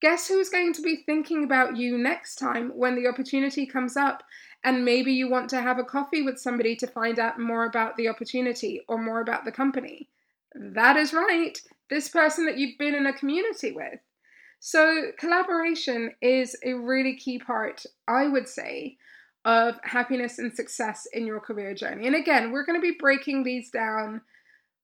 guess 0.00 0.28
who's 0.28 0.48
going 0.48 0.72
to 0.74 0.82
be 0.82 1.02
thinking 1.04 1.44
about 1.44 1.76
you 1.76 1.98
next 1.98 2.36
time 2.36 2.70
when 2.74 2.94
the 2.94 3.08
opportunity 3.08 3.66
comes 3.66 3.96
up 3.96 4.22
and 4.64 4.84
maybe 4.84 5.12
you 5.12 5.28
want 5.28 5.48
to 5.50 5.60
have 5.60 5.78
a 5.78 5.84
coffee 5.84 6.22
with 6.22 6.38
somebody 6.38 6.76
to 6.76 6.86
find 6.86 7.18
out 7.18 7.38
more 7.38 7.64
about 7.64 7.96
the 7.96 8.08
opportunity 8.08 8.82
or 8.88 9.02
more 9.02 9.20
about 9.20 9.44
the 9.44 9.52
company. 9.52 10.08
That 10.54 10.96
is 10.96 11.12
right, 11.12 11.58
this 11.88 12.08
person 12.08 12.46
that 12.46 12.58
you've 12.58 12.78
been 12.78 12.94
in 12.94 13.06
a 13.06 13.12
community 13.12 13.72
with. 13.72 14.00
So, 14.58 15.12
collaboration 15.18 16.12
is 16.20 16.54
a 16.62 16.74
really 16.74 17.16
key 17.16 17.38
part, 17.38 17.84
I 18.06 18.26
would 18.26 18.46
say, 18.46 18.98
of 19.46 19.76
happiness 19.82 20.38
and 20.38 20.54
success 20.54 21.06
in 21.14 21.26
your 21.26 21.40
career 21.40 21.74
journey. 21.74 22.06
And 22.06 22.14
again, 22.14 22.52
we're 22.52 22.66
going 22.66 22.78
to 22.78 22.86
be 22.86 22.96
breaking 22.98 23.42
these 23.42 23.70
down 23.70 24.20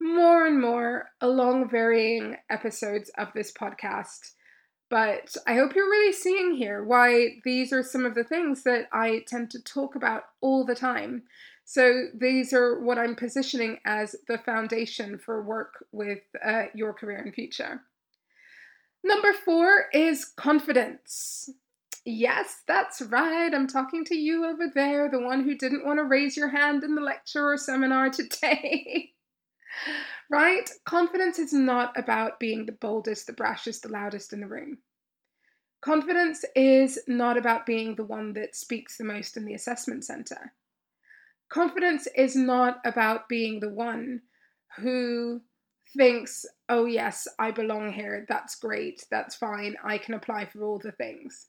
more 0.01 0.47
and 0.47 0.61
more 0.61 1.11
along 1.21 1.69
varying 1.69 2.37
episodes 2.49 3.11
of 3.19 3.29
this 3.35 3.53
podcast. 3.53 4.33
But 4.89 5.37
I 5.47 5.55
hope 5.55 5.75
you're 5.75 5.91
really 5.91 6.13
seeing 6.13 6.55
here 6.55 6.85
why 6.85 7.41
these 7.45 7.73
are 7.73 7.83
some 7.83 8.07
of 8.07 8.15
the 8.15 8.25
things 8.25 8.63
that 8.63 8.89
I 8.93 9.25
tend 9.27 9.51
to 9.51 9.63
talk 9.63 9.97
about 9.97 10.25
all 10.41 10.65
the 10.65 10.77
time. 10.77 11.25
So 11.65 12.05
these 12.15 12.53
are 12.53 12.81
what 12.81 12.97
I'm 12.97 13.17
positioning 13.17 13.81
as 13.85 14.15
the 14.29 14.39
foundation 14.39 15.19
for 15.19 15.43
work 15.43 15.85
with 15.91 16.21
uh, 16.45 16.67
your 16.75 16.93
career 16.93 17.19
and 17.19 17.35
future. 17.35 17.81
Number 19.03 19.33
four 19.33 19.87
is 19.93 20.25
confidence. 20.25 21.51
Yes, 22.05 22.63
that's 22.69 23.03
right. 23.03 23.53
I'm 23.53 23.67
talking 23.67 24.05
to 24.05 24.15
you 24.15 24.45
over 24.45 24.71
there, 24.73 25.11
the 25.11 25.21
one 25.21 25.43
who 25.43 25.57
didn't 25.57 25.85
want 25.85 25.99
to 25.99 26.05
raise 26.05 26.37
your 26.37 26.49
hand 26.49 26.85
in 26.85 26.95
the 26.95 27.01
lecture 27.01 27.51
or 27.51 27.57
seminar 27.57 28.11
today. 28.11 29.16
Right? 30.31 30.69
Confidence 30.85 31.39
is 31.39 31.53
not 31.53 31.99
about 31.99 32.41
being 32.41 32.67
the 32.67 32.73
boldest, 32.73 33.27
the 33.27 33.33
brashest, 33.33 33.83
the 33.83 33.89
loudest 33.89 34.33
in 34.33 34.41
the 34.41 34.47
room. 34.47 34.79
Confidence 35.81 36.45
is 36.55 36.99
not 37.07 37.37
about 37.37 37.67
being 37.67 37.95
the 37.95 38.05
one 38.05 38.33
that 38.33 38.57
speaks 38.57 38.97
the 38.97 39.05
most 39.05 39.37
in 39.37 39.45
the 39.45 39.55
assessment 39.55 40.05
center. 40.05 40.53
Confidence 41.49 42.09
is 42.17 42.35
not 42.35 42.81
about 42.85 43.29
being 43.29 43.61
the 43.61 43.69
one 43.69 44.23
who 44.79 45.41
thinks, 45.97 46.45
oh, 46.69 46.87
yes, 46.87 47.29
I 47.39 47.53
belong 47.53 47.93
here. 47.93 48.27
That's 48.29 48.57
great. 48.57 49.05
That's 49.11 49.37
fine. 49.37 49.77
I 49.85 49.99
can 49.99 50.15
apply 50.15 50.47
for 50.47 50.65
all 50.65 50.79
the 50.79 50.93
things. 50.93 51.47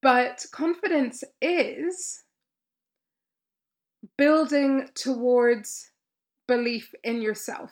But 0.00 0.46
confidence 0.52 1.24
is 1.42 2.22
building 4.16 4.88
towards 4.94 5.90
belief 6.48 6.92
in 7.04 7.22
yourself. 7.22 7.70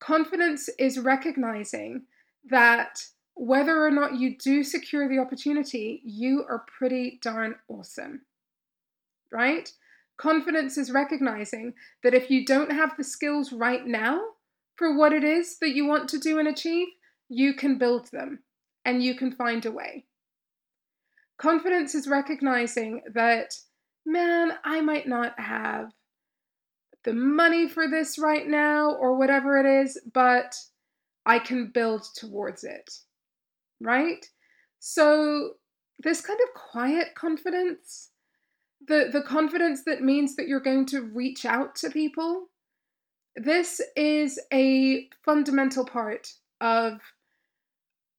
Confidence 0.00 0.68
is 0.78 0.98
recognizing 0.98 2.02
that 2.50 3.06
whether 3.34 3.84
or 3.84 3.90
not 3.90 4.18
you 4.18 4.36
do 4.36 4.62
secure 4.62 5.08
the 5.08 5.18
opportunity, 5.18 6.02
you 6.04 6.44
are 6.48 6.66
pretty 6.78 7.18
darn 7.22 7.54
awesome. 7.68 8.22
Right? 9.32 9.70
Confidence 10.18 10.76
is 10.76 10.90
recognizing 10.90 11.74
that 12.02 12.14
if 12.14 12.30
you 12.30 12.44
don't 12.44 12.72
have 12.72 12.96
the 12.96 13.04
skills 13.04 13.52
right 13.52 13.86
now 13.86 14.20
for 14.76 14.96
what 14.96 15.12
it 15.12 15.22
is 15.22 15.58
that 15.60 15.74
you 15.74 15.86
want 15.86 16.08
to 16.08 16.18
do 16.18 16.38
and 16.38 16.48
achieve, 16.48 16.88
you 17.28 17.54
can 17.54 17.78
build 17.78 18.10
them 18.10 18.40
and 18.84 19.02
you 19.02 19.14
can 19.14 19.30
find 19.30 19.64
a 19.64 19.70
way. 19.70 20.06
Confidence 21.38 21.94
is 21.94 22.08
recognizing 22.08 23.02
that, 23.14 23.54
man, 24.04 24.52
I 24.64 24.80
might 24.80 25.06
not 25.06 25.38
have 25.38 25.92
the 27.08 27.14
money 27.14 27.66
for 27.66 27.88
this 27.88 28.18
right 28.18 28.46
now 28.46 28.90
or 28.90 29.16
whatever 29.16 29.56
it 29.56 29.64
is, 29.64 29.98
but 30.12 30.54
I 31.24 31.38
can 31.38 31.70
build 31.72 32.04
towards 32.14 32.64
it. 32.64 32.90
Right? 33.80 34.26
So, 34.78 35.52
this 36.00 36.20
kind 36.20 36.38
of 36.42 36.60
quiet 36.70 37.14
confidence, 37.14 38.10
the, 38.86 39.08
the 39.10 39.22
confidence 39.22 39.84
that 39.86 40.02
means 40.02 40.36
that 40.36 40.48
you're 40.48 40.60
going 40.60 40.84
to 40.86 41.00
reach 41.00 41.46
out 41.46 41.74
to 41.76 41.88
people, 41.88 42.48
this 43.36 43.80
is 43.96 44.38
a 44.52 45.08
fundamental 45.24 45.86
part 45.86 46.28
of 46.60 47.00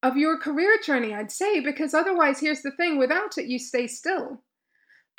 of 0.01 0.17
your 0.17 0.39
career 0.39 0.79
journey, 0.83 1.13
I'd 1.13 1.31
say, 1.31 1.59
because 1.59 1.93
otherwise, 1.93 2.39
here's 2.39 2.61
the 2.61 2.71
thing 2.71 2.97
without 2.97 3.37
it, 3.37 3.45
you 3.45 3.59
stay 3.59 3.85
still. 3.85 4.41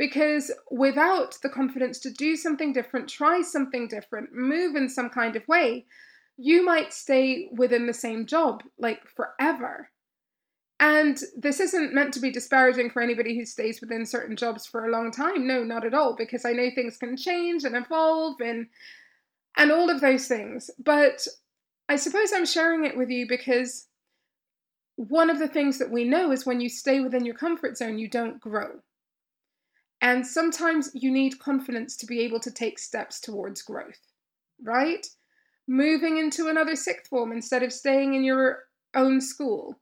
Because 0.00 0.50
without 0.70 1.36
the 1.42 1.50
confidence 1.50 1.98
to 1.98 2.10
do 2.10 2.34
something 2.34 2.72
different, 2.72 3.06
try 3.06 3.42
something 3.42 3.86
different, 3.86 4.30
move 4.32 4.74
in 4.74 4.88
some 4.88 5.10
kind 5.10 5.36
of 5.36 5.46
way, 5.46 5.84
you 6.38 6.64
might 6.64 6.94
stay 6.94 7.50
within 7.52 7.86
the 7.86 7.92
same 7.92 8.24
job 8.24 8.62
like 8.78 9.06
forever. 9.14 9.90
And 10.80 11.20
this 11.36 11.60
isn't 11.60 11.92
meant 11.92 12.14
to 12.14 12.20
be 12.20 12.30
disparaging 12.30 12.88
for 12.88 13.02
anybody 13.02 13.36
who 13.36 13.44
stays 13.44 13.82
within 13.82 14.06
certain 14.06 14.36
jobs 14.36 14.64
for 14.64 14.86
a 14.86 14.90
long 14.90 15.10
time. 15.10 15.46
No, 15.46 15.64
not 15.64 15.84
at 15.84 15.92
all, 15.92 16.16
because 16.16 16.46
I 16.46 16.52
know 16.52 16.70
things 16.74 16.96
can 16.96 17.14
change 17.18 17.64
and 17.64 17.76
evolve. 17.76 18.40
And 18.40 18.68
and 19.58 19.70
all 19.70 19.90
of 19.90 20.00
those 20.00 20.28
things. 20.28 20.70
But 20.82 21.26
I 21.90 21.96
suppose 21.96 22.32
I'm 22.32 22.46
sharing 22.46 22.86
it 22.86 22.96
with 22.96 23.10
you 23.10 23.28
because 23.28 23.88
one 24.96 25.28
of 25.28 25.38
the 25.38 25.48
things 25.48 25.78
that 25.78 25.90
we 25.90 26.04
know 26.04 26.32
is 26.32 26.46
when 26.46 26.62
you 26.62 26.70
stay 26.70 27.00
within 27.00 27.26
your 27.26 27.34
comfort 27.34 27.76
zone, 27.76 27.98
you 27.98 28.08
don't 28.08 28.40
grow. 28.40 28.80
And 30.00 30.26
sometimes 30.26 30.90
you 30.94 31.10
need 31.10 31.38
confidence 31.38 31.96
to 31.98 32.06
be 32.06 32.20
able 32.20 32.40
to 32.40 32.50
take 32.50 32.78
steps 32.78 33.20
towards 33.20 33.62
growth, 33.62 34.00
right? 34.62 35.06
Moving 35.68 36.16
into 36.16 36.48
another 36.48 36.74
sixth 36.74 37.08
form 37.08 37.32
instead 37.32 37.62
of 37.62 37.72
staying 37.72 38.14
in 38.14 38.24
your 38.24 38.64
own 38.94 39.20
school, 39.20 39.78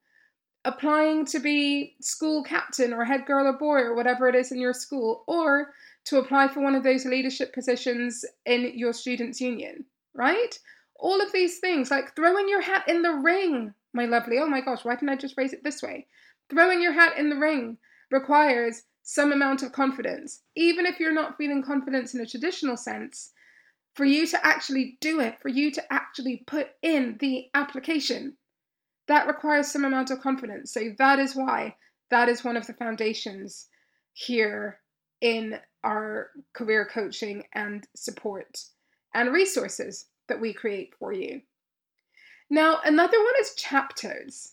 applying 0.65 1.25
to 1.27 1.39
be 1.39 1.95
school 2.01 2.43
captain 2.43 2.93
or 2.93 3.05
head 3.05 3.27
girl 3.27 3.47
or 3.47 3.53
boy 3.53 3.79
or 3.79 3.95
whatever 3.95 4.29
it 4.29 4.35
is 4.35 4.51
in 4.51 4.59
your 4.59 4.75
school, 4.75 5.25
or 5.29 5.73
to 6.05 6.19
apply 6.19 6.49
for 6.49 6.61
one 6.61 6.75
of 6.75 6.83
those 6.83 7.05
leadership 7.05 7.55
positions 7.55 8.25
in 8.45 8.73
your 8.75 8.93
students' 8.93 9.41
union, 9.41 9.85
right? 10.15 10.59
All 10.97 11.23
of 11.23 11.33
these 11.33 11.59
things, 11.59 11.91
like 11.93 12.17
throwing 12.17 12.49
your 12.49 12.61
hat 12.61 12.89
in 12.89 13.03
the 13.03 13.13
ring, 13.13 13.73
my 13.93 14.07
lovely. 14.07 14.39
Oh 14.39 14.49
my 14.49 14.61
gosh, 14.61 14.85
why 14.85 14.95
didn't 14.95 15.11
I 15.11 15.17
just 15.17 15.35
phrase 15.35 15.53
it 15.53 15.63
this 15.63 15.81
way? 15.81 16.07
Throwing 16.51 16.83
your 16.83 16.93
hat 16.93 17.17
in 17.17 17.31
the 17.31 17.37
ring 17.37 17.79
requires 18.11 18.83
some 19.11 19.33
amount 19.33 19.63
of 19.63 19.73
confidence. 19.73 20.43
Even 20.55 20.85
if 20.85 21.01
you're 21.01 21.11
not 21.11 21.39
feeling 21.39 21.63
confidence 21.63 22.13
in 22.13 22.21
a 22.21 22.27
traditional 22.27 22.77
sense, 22.77 23.33
for 23.95 24.05
you 24.05 24.27
to 24.27 24.47
actually 24.47 24.99
do 25.01 25.19
it, 25.21 25.41
for 25.41 25.49
you 25.49 25.71
to 25.71 25.83
actually 25.91 26.45
put 26.47 26.69
in 26.83 27.17
the 27.19 27.47
application, 27.55 28.37
that 29.07 29.27
requires 29.27 29.73
some 29.73 29.87
amount 29.87 30.11
of 30.11 30.21
confidence. 30.21 30.75
So 30.75 30.91
that 30.99 31.19
is 31.19 31.35
why 31.35 31.77
that 32.11 32.29
is 32.29 32.45
one 32.45 32.59
of 32.59 32.67
the 32.67 32.75
foundations 32.75 33.69
here 34.13 34.79
in 35.23 35.59
our 35.83 36.29
career 36.53 36.87
coaching 36.93 37.45
and 37.55 37.89
support 37.97 38.63
and 39.15 39.33
resources 39.33 40.05
that 40.29 40.39
we 40.39 40.53
create 40.53 40.93
for 40.99 41.15
you. 41.15 41.41
Now, 42.51 42.81
another 42.85 43.19
one 43.19 43.35
is 43.41 43.55
chapters. 43.55 44.53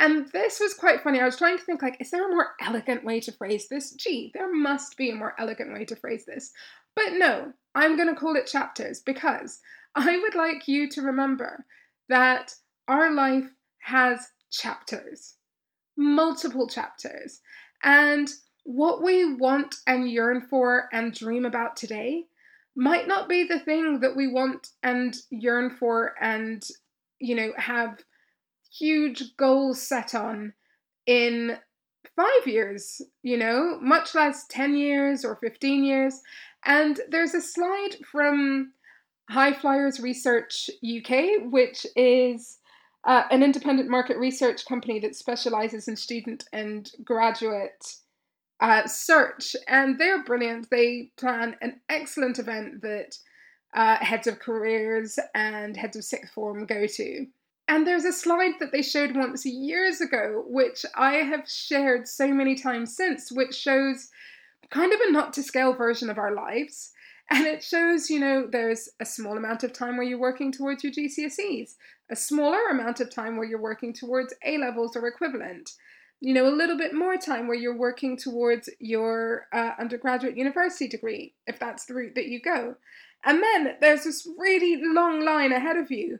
And 0.00 0.26
this 0.32 0.58
was 0.58 0.72
quite 0.72 1.02
funny. 1.02 1.20
I 1.20 1.26
was 1.26 1.36
trying 1.36 1.58
to 1.58 1.62
think 1.62 1.82
like, 1.82 1.98
is 2.00 2.10
there 2.10 2.26
a 2.26 2.34
more 2.34 2.54
elegant 2.58 3.04
way 3.04 3.20
to 3.20 3.32
phrase 3.32 3.68
this? 3.68 3.92
Gee, 3.92 4.30
there 4.32 4.52
must 4.52 4.96
be 4.96 5.10
a 5.10 5.14
more 5.14 5.34
elegant 5.38 5.74
way 5.74 5.84
to 5.84 5.94
phrase 5.94 6.24
this. 6.24 6.52
But 6.96 7.12
no, 7.12 7.52
I'm 7.74 7.96
going 7.96 8.08
to 8.08 8.18
call 8.18 8.34
it 8.34 8.46
chapters 8.46 9.00
because 9.00 9.60
I 9.94 10.16
would 10.16 10.34
like 10.34 10.66
you 10.66 10.88
to 10.88 11.02
remember 11.02 11.66
that 12.08 12.54
our 12.88 13.12
life 13.12 13.50
has 13.80 14.26
chapters, 14.50 15.34
multiple 15.98 16.66
chapters. 16.66 17.42
And 17.82 18.26
what 18.64 19.02
we 19.02 19.34
want 19.34 19.76
and 19.86 20.10
yearn 20.10 20.46
for 20.48 20.88
and 20.94 21.12
dream 21.12 21.44
about 21.44 21.76
today 21.76 22.24
might 22.74 23.06
not 23.06 23.28
be 23.28 23.44
the 23.44 23.60
thing 23.60 24.00
that 24.00 24.16
we 24.16 24.28
want 24.28 24.68
and 24.82 25.14
yearn 25.28 25.76
for 25.78 26.14
and, 26.22 26.66
you 27.18 27.34
know, 27.34 27.52
have 27.58 28.02
huge 28.70 29.36
goals 29.36 29.82
set 29.82 30.14
on 30.14 30.52
in 31.06 31.58
five 32.16 32.46
years, 32.46 33.02
you 33.22 33.36
know, 33.36 33.78
much 33.80 34.14
less 34.14 34.46
10 34.48 34.76
years 34.76 35.24
or 35.24 35.36
15 35.36 35.84
years. 35.84 36.20
And 36.64 37.00
there's 37.08 37.34
a 37.34 37.40
slide 37.40 37.96
from 38.10 38.72
High 39.30 39.52
Fliers 39.52 40.00
Research 40.00 40.68
UK, 40.84 41.50
which 41.50 41.86
is 41.96 42.58
uh, 43.04 43.22
an 43.30 43.42
independent 43.42 43.88
market 43.88 44.18
research 44.18 44.66
company 44.66 45.00
that 45.00 45.16
specializes 45.16 45.88
in 45.88 45.96
student 45.96 46.44
and 46.52 46.90
graduate 47.04 47.96
uh, 48.60 48.86
search. 48.86 49.56
And 49.68 49.98
they're 49.98 50.22
brilliant. 50.24 50.68
They 50.70 51.12
plan 51.16 51.56
an 51.62 51.80
excellent 51.88 52.38
event 52.38 52.82
that 52.82 53.16
uh, 53.72 53.96
heads 53.96 54.26
of 54.26 54.40
careers 54.40 55.18
and 55.34 55.76
heads 55.76 55.96
of 55.96 56.04
sixth 56.04 56.32
form 56.34 56.66
go 56.66 56.86
to. 56.86 57.26
And 57.70 57.86
there's 57.86 58.04
a 58.04 58.12
slide 58.12 58.54
that 58.58 58.72
they 58.72 58.82
showed 58.82 59.14
once 59.14 59.46
years 59.46 60.00
ago, 60.00 60.42
which 60.48 60.84
I 60.96 61.18
have 61.18 61.48
shared 61.48 62.08
so 62.08 62.26
many 62.26 62.56
times 62.56 62.96
since, 62.96 63.30
which 63.30 63.54
shows 63.54 64.08
kind 64.70 64.92
of 64.92 64.98
a 64.98 65.12
not 65.12 65.32
to 65.34 65.44
scale 65.44 65.72
version 65.72 66.10
of 66.10 66.18
our 66.18 66.34
lives. 66.34 66.90
And 67.30 67.46
it 67.46 67.62
shows, 67.62 68.10
you 68.10 68.18
know, 68.18 68.48
there's 68.50 68.88
a 68.98 69.04
small 69.04 69.36
amount 69.36 69.62
of 69.62 69.72
time 69.72 69.96
where 69.96 70.04
you're 70.04 70.18
working 70.18 70.50
towards 70.50 70.82
your 70.82 70.92
GCSEs, 70.92 71.76
a 72.10 72.16
smaller 72.16 72.58
amount 72.72 72.98
of 72.98 73.08
time 73.08 73.36
where 73.36 73.46
you're 73.46 73.62
working 73.62 73.92
towards 73.92 74.34
A 74.44 74.58
levels 74.58 74.96
or 74.96 75.06
equivalent, 75.06 75.70
you 76.18 76.34
know, 76.34 76.48
a 76.48 76.50
little 76.50 76.76
bit 76.76 76.92
more 76.92 77.16
time 77.16 77.46
where 77.46 77.56
you're 77.56 77.78
working 77.78 78.16
towards 78.16 78.68
your 78.80 79.46
uh, 79.52 79.74
undergraduate 79.78 80.36
university 80.36 80.88
degree, 80.88 81.34
if 81.46 81.60
that's 81.60 81.84
the 81.84 81.94
route 81.94 82.16
that 82.16 82.26
you 82.26 82.40
go. 82.40 82.74
And 83.24 83.40
then 83.40 83.76
there's 83.80 84.02
this 84.02 84.26
really 84.36 84.82
long 84.82 85.24
line 85.24 85.52
ahead 85.52 85.76
of 85.76 85.92
you 85.92 86.18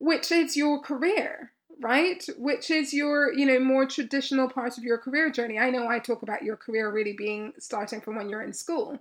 which 0.00 0.32
is 0.32 0.56
your 0.56 0.80
career, 0.80 1.52
right? 1.78 2.26
Which 2.36 2.70
is 2.70 2.92
your, 2.92 3.32
you 3.32 3.46
know, 3.46 3.60
more 3.60 3.86
traditional 3.86 4.48
part 4.48 4.78
of 4.78 4.82
your 4.82 4.98
career 4.98 5.30
journey. 5.30 5.58
I 5.58 5.70
know 5.70 5.86
I 5.86 5.98
talk 5.98 6.22
about 6.22 6.42
your 6.42 6.56
career 6.56 6.90
really 6.90 7.12
being 7.12 7.52
starting 7.58 8.00
from 8.00 8.16
when 8.16 8.28
you're 8.28 8.42
in 8.42 8.54
school, 8.54 8.98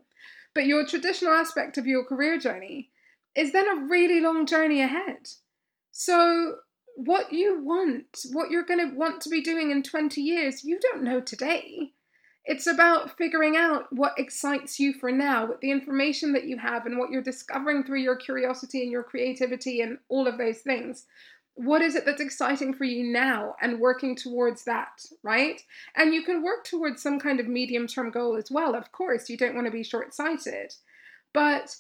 but 0.54 0.66
your 0.66 0.86
traditional 0.86 1.34
aspect 1.34 1.78
of 1.78 1.88
your 1.88 2.04
career 2.04 2.38
journey 2.38 2.90
is 3.34 3.54
then 3.54 3.68
a 3.68 3.88
really 3.88 4.20
long 4.20 4.46
journey 4.46 4.82
ahead. 4.82 5.30
So, 5.92 6.58
what 6.96 7.32
you 7.32 7.64
want, 7.64 8.26
what 8.34 8.52
you're 8.52 8.64
going 8.64 8.90
to 8.90 8.96
want 8.96 9.22
to 9.22 9.30
be 9.30 9.42
doing 9.42 9.72
in 9.72 9.84
20 9.84 10.20
years, 10.20 10.66
you 10.66 10.80
don't 10.82 11.04
know 11.04 11.22
today. 11.22 11.94
It's 12.46 12.68
about 12.68 13.18
figuring 13.18 13.56
out 13.56 13.86
what 13.92 14.18
excites 14.18 14.80
you 14.80 14.94
for 14.94 15.12
now 15.12 15.46
with 15.46 15.60
the 15.60 15.72
information 15.72 16.34
that 16.34 16.46
you 16.46 16.58
have 16.58 16.86
and 16.86 16.98
what 16.98 17.12
you're 17.12 17.22
discovering 17.22 17.84
through 17.84 18.00
your 18.00 18.16
curiosity 18.16 18.82
and 18.82 18.92
your 18.92 19.04
creativity 19.04 19.82
and 19.82 20.00
all 20.08 20.28
of 20.28 20.38
those 20.38 20.60
things. 20.60 21.06
What 21.56 21.82
is 21.82 21.96
it 21.96 22.06
that's 22.06 22.22
exciting 22.22 22.74
for 22.74 22.86
you 22.86 23.04
now 23.04 23.56
and 23.62 23.82
working 23.82 24.16
towards 24.16 24.64
that, 24.64 25.04
right? 25.24 25.62
And 25.96 26.14
you 26.14 26.24
can 26.24 26.42
work 26.42 26.64
towards 26.64 27.04
some 27.04 27.20
kind 27.20 27.40
of 27.40 27.48
medium 27.48 27.86
term 27.86 28.12
goal 28.12 28.38
as 28.38 28.50
well. 28.50 28.76
Of 28.76 28.92
course, 28.94 29.30
you 29.30 29.38
don't 29.38 29.56
want 29.56 29.68
to 29.68 29.72
be 29.72 29.84
short 29.84 30.14
sighted, 30.14 30.74
but 31.34 31.76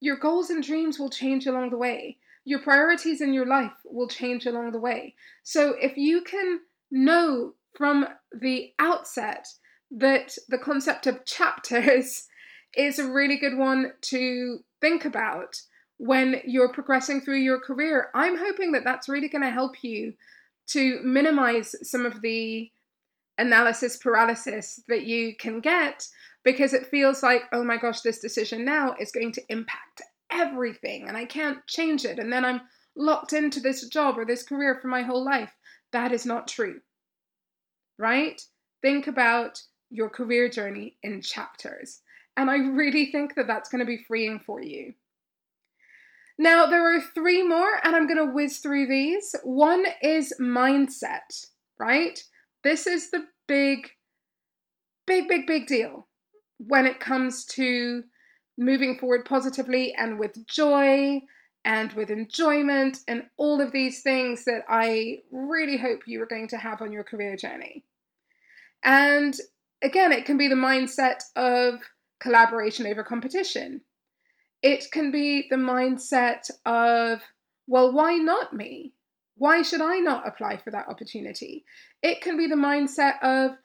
your 0.00 0.16
goals 0.16 0.50
and 0.50 0.62
dreams 0.62 0.98
will 0.98 1.10
change 1.10 1.46
along 1.46 1.70
the 1.70 1.78
way. 1.78 2.18
Your 2.44 2.60
priorities 2.60 3.20
in 3.20 3.32
your 3.32 3.46
life 3.46 3.72
will 3.84 4.08
change 4.08 4.46
along 4.46 4.72
the 4.72 4.80
way. 4.80 5.14
So 5.44 5.74
if 5.80 5.96
you 5.96 6.22
can 6.22 6.60
know 6.90 7.54
from 7.74 8.06
the 8.38 8.72
outset 8.78 9.48
that 9.96 10.36
the 10.48 10.58
concept 10.58 11.06
of 11.06 11.24
chapters 11.24 12.26
is 12.76 12.98
a 12.98 13.10
really 13.10 13.36
good 13.36 13.56
one 13.56 13.92
to 14.00 14.60
think 14.80 15.04
about 15.04 15.60
when 15.98 16.40
you're 16.44 16.72
progressing 16.72 17.20
through 17.20 17.38
your 17.38 17.60
career. 17.60 18.08
I'm 18.14 18.36
hoping 18.36 18.72
that 18.72 18.82
that's 18.84 19.08
really 19.08 19.28
going 19.28 19.42
to 19.42 19.50
help 19.50 19.84
you 19.84 20.14
to 20.68 21.00
minimize 21.02 21.74
some 21.82 22.06
of 22.06 22.22
the 22.22 22.70
analysis 23.38 23.96
paralysis 23.98 24.80
that 24.88 25.04
you 25.04 25.36
can 25.36 25.60
get 25.60 26.06
because 26.44 26.72
it 26.72 26.86
feels 26.86 27.22
like, 27.22 27.42
oh 27.52 27.62
my 27.62 27.76
gosh, 27.76 28.00
this 28.00 28.18
decision 28.18 28.64
now 28.64 28.94
is 28.98 29.12
going 29.12 29.32
to 29.32 29.42
impact 29.48 30.02
everything 30.30 31.08
and 31.08 31.16
I 31.16 31.24
can't 31.24 31.64
change 31.66 32.04
it. 32.04 32.18
And 32.18 32.32
then 32.32 32.44
I'm 32.44 32.62
locked 32.96 33.32
into 33.32 33.60
this 33.60 33.86
job 33.88 34.18
or 34.18 34.24
this 34.24 34.42
career 34.42 34.78
for 34.80 34.88
my 34.88 35.02
whole 35.02 35.24
life. 35.24 35.52
That 35.92 36.12
is 36.12 36.26
not 36.26 36.48
true. 36.48 36.80
Right? 37.98 38.40
Think 38.80 39.06
about 39.06 39.62
your 39.92 40.08
career 40.08 40.48
journey 40.48 40.96
in 41.02 41.20
chapters. 41.20 42.00
And 42.36 42.50
I 42.50 42.56
really 42.56 43.12
think 43.12 43.34
that 43.34 43.46
that's 43.46 43.68
going 43.68 43.80
to 43.80 43.86
be 43.86 44.04
freeing 44.08 44.40
for 44.40 44.60
you. 44.62 44.94
Now, 46.38 46.66
there 46.66 46.96
are 46.96 47.00
three 47.00 47.46
more, 47.46 47.78
and 47.84 47.94
I'm 47.94 48.06
going 48.06 48.26
to 48.26 48.32
whiz 48.32 48.58
through 48.58 48.86
these. 48.86 49.34
One 49.44 49.84
is 50.02 50.32
mindset, 50.40 51.46
right? 51.78 52.22
This 52.64 52.86
is 52.86 53.10
the 53.10 53.26
big, 53.46 53.90
big, 55.06 55.28
big, 55.28 55.46
big 55.46 55.66
deal 55.66 56.08
when 56.58 56.86
it 56.86 57.00
comes 57.00 57.44
to 57.44 58.02
moving 58.56 58.98
forward 58.98 59.26
positively 59.26 59.94
and 59.94 60.18
with 60.18 60.46
joy 60.46 61.20
and 61.64 61.92
with 61.92 62.10
enjoyment 62.10 62.98
and 63.06 63.24
all 63.36 63.60
of 63.60 63.72
these 63.72 64.02
things 64.02 64.44
that 64.44 64.62
I 64.68 65.18
really 65.30 65.76
hope 65.76 66.00
you 66.06 66.22
are 66.22 66.26
going 66.26 66.48
to 66.48 66.56
have 66.56 66.80
on 66.80 66.92
your 66.92 67.04
career 67.04 67.36
journey. 67.36 67.84
And 68.84 69.36
again, 69.82 70.12
it 70.12 70.24
can 70.24 70.36
be 70.36 70.48
the 70.48 70.54
mindset 70.54 71.22
of 71.36 71.80
collaboration 72.20 72.86
over 72.86 73.02
competition. 73.02 73.80
It 74.62 74.86
can 74.92 75.10
be 75.10 75.46
the 75.50 75.56
mindset 75.56 76.50
of, 76.64 77.20
well, 77.66 77.92
why 77.92 78.14
not 78.14 78.52
me? 78.54 78.94
Why 79.36 79.62
should 79.62 79.80
I 79.80 79.98
not 79.98 80.26
apply 80.28 80.58
for 80.58 80.70
that 80.70 80.88
opportunity? 80.88 81.64
It 82.02 82.20
can 82.20 82.36
be 82.36 82.46
the 82.46 82.54
mindset 82.54 83.20
of, 83.22 83.56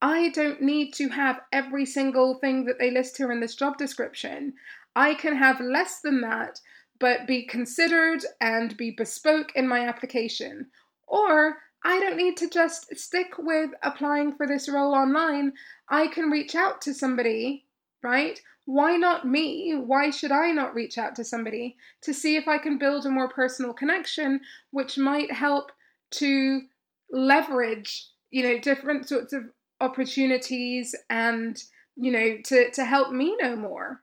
I 0.00 0.30
don't 0.30 0.62
need 0.62 0.92
to 0.94 1.08
have 1.08 1.40
every 1.52 1.84
single 1.84 2.38
thing 2.38 2.64
that 2.66 2.78
they 2.78 2.90
list 2.90 3.16
here 3.16 3.32
in 3.32 3.40
this 3.40 3.54
job 3.54 3.76
description. 3.76 4.54
I 4.94 5.14
can 5.14 5.36
have 5.36 5.60
less 5.60 6.00
than 6.00 6.22
that, 6.22 6.58
but 6.98 7.26
be 7.26 7.46
considered 7.46 8.24
and 8.40 8.76
be 8.76 8.94
bespoke 8.96 9.52
in 9.54 9.68
my 9.68 9.86
application. 9.86 10.66
Or 11.06 11.56
I 11.86 12.00
don't 12.00 12.16
need 12.16 12.36
to 12.38 12.50
just 12.50 12.94
stick 12.98 13.34
with 13.38 13.70
applying 13.82 14.34
for 14.34 14.46
this 14.46 14.68
role 14.68 14.94
online. 14.94 15.52
I 15.88 16.08
can 16.08 16.30
reach 16.30 16.54
out 16.54 16.80
to 16.82 16.92
somebody, 16.92 17.64
right? 18.02 18.40
why 18.66 18.96
not 18.96 19.24
me? 19.24 19.74
Why 19.74 20.10
should 20.10 20.32
I 20.32 20.50
not 20.50 20.74
reach 20.74 20.98
out 20.98 21.14
to 21.16 21.24
somebody 21.24 21.76
to 22.02 22.12
see 22.12 22.36
if 22.36 22.48
I 22.48 22.58
can 22.58 22.78
build 22.78 23.06
a 23.06 23.10
more 23.10 23.28
personal 23.28 23.72
connection, 23.72 24.40
which 24.72 24.98
might 24.98 25.32
help 25.32 25.70
to 26.12 26.62
leverage, 27.10 28.08
you 28.30 28.42
know, 28.42 28.58
different 28.58 29.08
sorts 29.08 29.32
of 29.32 29.44
opportunities 29.80 30.96
and, 31.08 31.62
you 31.94 32.10
know, 32.10 32.38
to, 32.44 32.70
to 32.72 32.84
help 32.84 33.12
me 33.12 33.36
know 33.40 33.54
more 33.54 34.02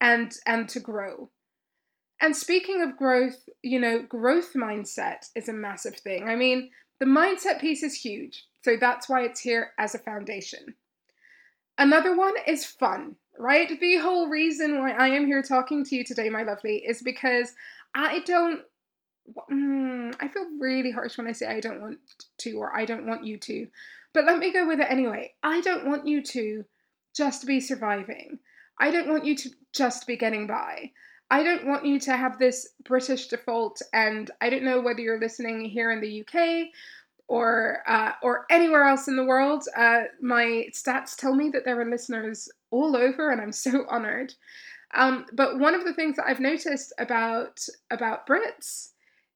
and 0.00 0.36
and 0.46 0.68
to 0.68 0.80
grow. 0.80 1.30
And 2.20 2.36
speaking 2.36 2.82
of 2.82 2.98
growth, 2.98 3.48
you 3.62 3.80
know, 3.80 4.02
growth 4.02 4.52
mindset 4.52 5.30
is 5.34 5.48
a 5.48 5.54
massive 5.54 5.96
thing. 5.96 6.28
I 6.28 6.36
mean, 6.36 6.70
the 7.02 7.08
mindset 7.08 7.60
piece 7.60 7.82
is 7.82 7.94
huge. 7.96 8.46
So 8.62 8.76
that's 8.76 9.08
why 9.08 9.22
it's 9.22 9.40
here 9.40 9.72
as 9.76 9.96
a 9.96 9.98
foundation. 9.98 10.76
Another 11.76 12.16
one 12.16 12.34
is 12.46 12.64
fun, 12.64 13.16
right? 13.36 13.68
The 13.80 13.96
whole 13.96 14.28
reason 14.28 14.78
why 14.78 14.92
I 14.92 15.08
am 15.08 15.26
here 15.26 15.42
talking 15.42 15.84
to 15.84 15.96
you 15.96 16.04
today, 16.04 16.30
my 16.30 16.44
lovely, 16.44 16.76
is 16.76 17.02
because 17.02 17.54
I 17.92 18.20
don't. 18.20 18.60
Mm, 19.50 20.14
I 20.20 20.28
feel 20.28 20.46
really 20.60 20.92
harsh 20.92 21.18
when 21.18 21.26
I 21.26 21.32
say 21.32 21.46
I 21.46 21.58
don't 21.58 21.80
want 21.80 21.98
to 22.38 22.52
or 22.52 22.72
I 22.72 22.84
don't 22.84 23.08
want 23.08 23.24
you 23.24 23.36
to. 23.36 23.66
But 24.12 24.24
let 24.24 24.38
me 24.38 24.52
go 24.52 24.68
with 24.68 24.78
it 24.78 24.86
anyway. 24.88 25.32
I 25.42 25.60
don't 25.60 25.86
want 25.86 26.06
you 26.06 26.22
to 26.22 26.64
just 27.16 27.48
be 27.48 27.58
surviving. 27.58 28.38
I 28.78 28.92
don't 28.92 29.08
want 29.08 29.24
you 29.24 29.34
to 29.38 29.50
just 29.72 30.06
be 30.06 30.16
getting 30.16 30.46
by. 30.46 30.92
I 31.32 31.42
don't 31.42 31.66
want 31.66 31.86
you 31.86 31.98
to 32.00 32.14
have 32.14 32.38
this 32.38 32.74
British 32.84 33.28
default, 33.28 33.80
and 33.94 34.30
I 34.42 34.50
don't 34.50 34.64
know 34.64 34.82
whether 34.82 35.00
you're 35.00 35.18
listening 35.18 35.64
here 35.64 35.90
in 35.90 36.02
the 36.02 36.20
UK 36.20 36.68
or 37.26 37.78
uh, 37.86 38.12
or 38.22 38.44
anywhere 38.50 38.84
else 38.84 39.08
in 39.08 39.16
the 39.16 39.24
world. 39.24 39.64
Uh, 39.74 40.02
my 40.20 40.66
stats 40.72 41.16
tell 41.16 41.34
me 41.34 41.48
that 41.48 41.64
there 41.64 41.80
are 41.80 41.90
listeners 41.90 42.50
all 42.70 42.94
over, 42.94 43.30
and 43.30 43.40
I'm 43.40 43.52
so 43.66 43.86
honored. 43.88 44.34
Um, 44.92 45.24
but 45.32 45.58
one 45.58 45.74
of 45.74 45.86
the 45.86 45.94
things 45.94 46.16
that 46.16 46.26
I've 46.28 46.38
noticed 46.38 46.92
about 46.98 47.64
about 47.90 48.26
Brits 48.26 48.90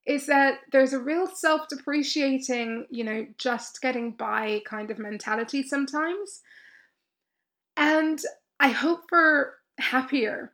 is 0.04 0.26
that 0.26 0.58
there's 0.72 0.92
a 0.92 1.00
real 1.00 1.26
self-depreciating, 1.26 2.88
you 2.90 3.04
know, 3.04 3.26
just 3.38 3.80
getting 3.80 4.10
by 4.10 4.60
kind 4.66 4.90
of 4.90 4.98
mentality 4.98 5.62
sometimes, 5.62 6.42
and 7.74 8.20
I 8.60 8.68
hope 8.68 9.04
for 9.08 9.54
happier 9.78 10.52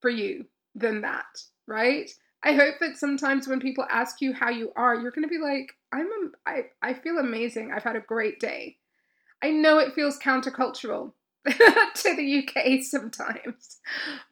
for 0.00 0.08
you 0.08 0.46
than 0.74 1.02
that, 1.02 1.42
right? 1.66 2.10
I 2.42 2.52
hope 2.52 2.74
that 2.80 2.98
sometimes 2.98 3.48
when 3.48 3.60
people 3.60 3.86
ask 3.90 4.20
you 4.20 4.34
how 4.34 4.50
you 4.50 4.70
are, 4.76 4.94
you're 4.94 5.10
going 5.10 5.26
to 5.26 5.28
be 5.28 5.38
like, 5.38 5.72
I'm 5.92 6.06
a, 6.06 6.50
I, 6.50 6.62
I 6.82 6.94
feel 6.94 7.18
amazing. 7.18 7.72
I've 7.72 7.84
had 7.84 7.96
a 7.96 8.00
great 8.00 8.38
day. 8.38 8.76
I 9.42 9.50
know 9.50 9.78
it 9.78 9.94
feels 9.94 10.18
countercultural 10.18 11.12
to 11.46 12.16
the 12.16 12.46
UK 12.46 12.82
sometimes, 12.82 13.78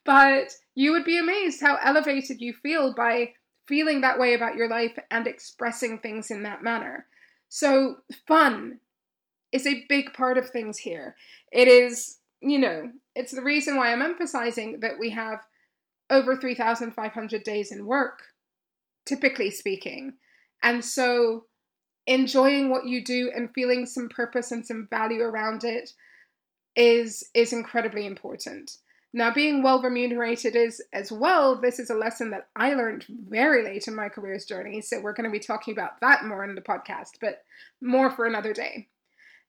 but 0.04 0.52
you 0.74 0.92
would 0.92 1.04
be 1.04 1.18
amazed 1.18 1.60
how 1.60 1.78
elevated 1.82 2.40
you 2.40 2.52
feel 2.52 2.94
by 2.94 3.32
feeling 3.66 4.00
that 4.02 4.18
way 4.18 4.34
about 4.34 4.56
your 4.56 4.68
life 4.68 4.98
and 5.10 5.26
expressing 5.26 5.98
things 5.98 6.30
in 6.30 6.42
that 6.42 6.62
manner. 6.62 7.06
So, 7.48 7.96
fun 8.26 8.80
is 9.52 9.66
a 9.66 9.84
big 9.88 10.14
part 10.14 10.38
of 10.38 10.48
things 10.48 10.78
here. 10.78 11.14
It 11.52 11.68
is, 11.68 12.18
you 12.40 12.58
know, 12.58 12.90
it's 13.14 13.32
the 13.32 13.42
reason 13.42 13.76
why 13.76 13.92
I'm 13.92 14.02
emphasizing 14.02 14.80
that 14.80 14.98
we 14.98 15.10
have 15.10 15.40
over 16.10 16.36
3,500 16.36 17.42
days 17.42 17.72
in 17.72 17.86
work, 17.86 18.22
typically 19.06 19.50
speaking. 19.50 20.14
And 20.62 20.84
so 20.84 21.46
enjoying 22.06 22.70
what 22.70 22.86
you 22.86 23.04
do 23.04 23.30
and 23.34 23.50
feeling 23.54 23.86
some 23.86 24.08
purpose 24.08 24.50
and 24.52 24.66
some 24.66 24.88
value 24.90 25.22
around 25.22 25.64
it 25.64 25.90
is 26.74 27.24
is 27.34 27.52
incredibly 27.52 28.06
important. 28.06 28.78
Now 29.14 29.32
being 29.32 29.62
well 29.62 29.82
remunerated 29.82 30.56
is 30.56 30.82
as 30.92 31.12
well 31.12 31.60
this 31.60 31.78
is 31.78 31.90
a 31.90 31.94
lesson 31.94 32.30
that 32.30 32.48
I 32.56 32.74
learned 32.74 33.04
very 33.28 33.62
late 33.62 33.86
in 33.86 33.94
my 33.94 34.08
career's 34.08 34.46
journey 34.46 34.80
so 34.80 35.00
we're 35.00 35.12
going 35.12 35.30
to 35.30 35.38
be 35.38 35.38
talking 35.38 35.72
about 35.72 36.00
that 36.00 36.24
more 36.24 36.44
in 36.44 36.54
the 36.54 36.62
podcast 36.62 37.18
but 37.20 37.42
more 37.80 38.10
for 38.10 38.24
another 38.24 38.52
day. 38.52 38.88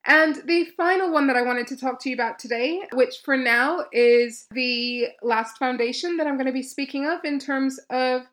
And 0.06 0.36
the 0.46 0.66
final 0.76 1.12
one 1.12 1.28
that 1.28 1.38
I 1.38 1.44
wanted 1.44 1.68
to 1.68 1.78
talk 1.78 2.00
to 2.02 2.10
you 2.10 2.16
about 2.16 2.38
today, 2.38 2.82
which 2.92 3.20
for 3.24 3.38
now 3.38 3.86
is 3.92 4.48
the 4.52 5.08
last 5.22 5.58
foundation 5.58 6.18
that 6.18 6.28
I'm 6.28 6.36
going 6.36 6.48
to 6.48 6.52
be 6.52 6.64
speaking 6.64 7.06
of 7.06 7.24
in 7.24 7.40
terms 7.40 7.80
of 7.90 8.24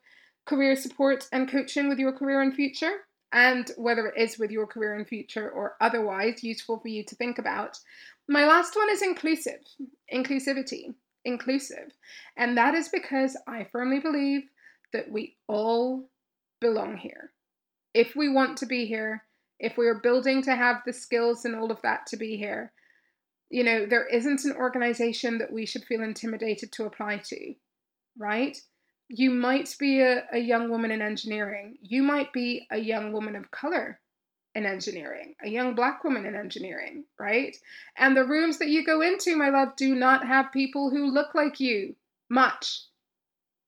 career 0.47 0.75
support 0.75 1.29
and 1.33 1.49
coaching 1.49 1.89
with 1.89 1.99
your 1.99 2.13
career 2.13 2.41
and 2.43 2.53
future, 2.53 2.93
and 3.33 3.71
whether 3.77 4.09
it 4.09 4.21
is 4.21 4.39
with 4.39 4.51
your 4.51 4.67
career 4.67 4.97
and 4.97 5.07
future 5.07 5.49
or 5.49 5.77
otherwise 5.81 6.43
useful 6.43 6.81
for 6.81 6.89
you 6.89 7.05
to 7.05 7.15
think 7.15 7.39
about. 7.39 7.79
My 8.29 8.47
last 8.47 8.75
one 8.75 8.91
is 8.91 9.03
inclusive, 9.03 9.61
inclusivity, 10.13 10.95
inclusive. 11.25 11.93
And 12.37 12.57
that 12.57 12.75
is 12.75 12.89
because 12.89 13.37
I 13.47 13.69
firmly 13.71 14.01
believe 14.01 14.43
that 14.93 15.11
we 15.11 15.37
all 15.47 16.09
belong 16.61 16.97
here. 16.97 17.31
If 17.95 18.17
we 18.17 18.29
want 18.29 18.59
to 18.59 18.67
be 18.67 18.87
here, 18.87 19.23
if 19.61 19.77
we're 19.77 20.01
building 20.01 20.43
to 20.43 20.57
have 20.57 20.83
the 20.85 20.93
skills 20.93 21.45
and 21.45 21.55
all 21.55 21.71
of 21.71 21.83
that 21.83 22.07
to 22.07 22.17
be 22.17 22.37
here, 22.37 22.73
you 23.51 23.63
know, 23.63 23.85
there 23.85 24.07
isn't 24.07 24.45
an 24.45 24.57
organization 24.57 25.39
that 25.39 25.53
we 25.53 25.67
should 25.67 25.85
feel 25.85 26.03
intimidated 26.03 26.73
to 26.73 26.87
apply 26.87 27.19
to, 27.19 27.55
right? 28.19 28.57
You 29.09 29.31
might 29.31 29.75
be 29.79 30.01
a, 30.01 30.25
a 30.33 30.39
young 30.39 30.71
woman 30.71 30.91
in 30.91 31.03
engineering. 31.03 31.77
You 31.83 32.03
might 32.03 32.33
be 32.33 32.67
a 32.71 32.79
young 32.79 33.13
woman 33.13 33.37
of 33.37 33.51
color 33.51 34.01
in 34.55 34.67
engineering, 34.67 35.35
a 35.43 35.49
young 35.49 35.75
black 35.75 36.03
woman 36.05 36.25
in 36.27 36.35
engineering, 36.35 37.05
right? 37.19 37.57
And 37.97 38.17
the 38.17 38.25
rooms 38.25 38.59
that 38.59 38.69
you 38.69 38.85
go 38.85 39.03
into, 39.03 39.37
my 39.37 39.51
love, 39.51 39.77
do 39.77 39.95
not 39.95 40.27
have 40.27 40.53
people 40.53 40.91
who 40.91 41.11
look 41.11 41.35
like 41.35 41.61
you 41.61 41.95
much, 42.29 42.85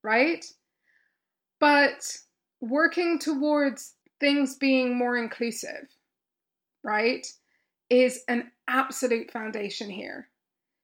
right? 0.02 0.44
But 1.60 2.16
working 2.60 3.18
towards 3.18 3.94
things 4.22 4.54
being 4.54 4.96
more 4.96 5.18
inclusive, 5.18 5.88
right, 6.84 7.26
is 7.90 8.22
an 8.28 8.52
absolute 8.68 9.32
foundation 9.32 9.90
here. 9.90 10.28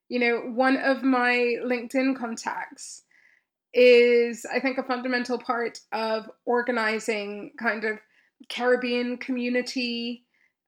You 0.09 0.19
know, 0.19 0.41
one 0.41 0.77
of 0.77 1.05
my 1.05 1.55
LinkedIn 1.65 2.17
contacts 2.19 3.05
is, 3.73 4.45
I 4.53 4.59
think, 4.59 4.77
a 4.77 4.83
fundamental 4.83 5.39
part 5.39 5.79
of 5.93 6.29
organizing 6.47 7.53
kind 7.57 7.85
of 7.85 8.01
Caribbean 8.49 9.19
community 9.19 10.25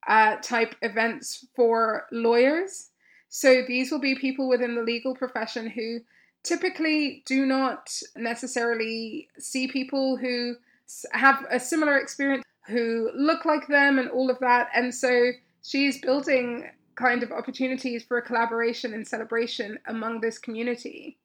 uh, 0.07 0.37
type 0.37 0.77
events 0.81 1.47
for 1.57 2.07
lawyers. 2.13 2.91
So 3.31 3.63
these 3.67 3.91
will 3.91 4.01
be 4.01 4.15
people 4.15 4.49
within 4.49 4.77
the 4.77 4.83
legal 4.83 5.17
profession 5.17 5.69
who 5.69 5.99
typically 6.45 7.25
do 7.27 7.47
not 7.47 7.93
necessarily 8.15 9.29
see 9.39 9.67
people 9.67 10.17
who 10.17 10.55
have 11.13 11.45
a 11.51 11.59
similar 11.59 11.99
experience 11.99 12.45
who 12.71 13.11
look 13.15 13.45
like 13.45 13.67
them 13.69 13.99
and 13.99 14.11
all 14.11 14.31
of 14.31 14.39
that. 14.41 14.69
And 14.75 14.95
so 14.95 15.31
she's 15.63 16.01
building 16.01 16.71
kind 16.97 17.23
of 17.23 17.33
opportunities 17.33 18.05
for 18.05 18.19
a 18.19 18.23
collaboration 18.23 18.93
and 18.93 19.07
celebration 19.07 19.79
among 19.87 20.21
this 20.21 20.39
community. 20.39 21.19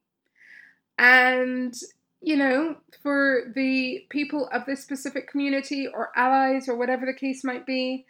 And, 0.97 1.73
you 2.21 2.37
know, 2.37 2.77
for 3.03 3.51
the 3.53 4.05
people 4.09 4.47
of 4.53 4.65
this 4.65 4.81
specific 4.81 5.29
community 5.29 5.87
or 5.87 6.11
allies 6.15 6.69
or 6.69 6.75
whatever 6.75 7.05
the 7.05 7.13
case 7.13 7.43
might 7.43 7.65
be, 7.65 8.05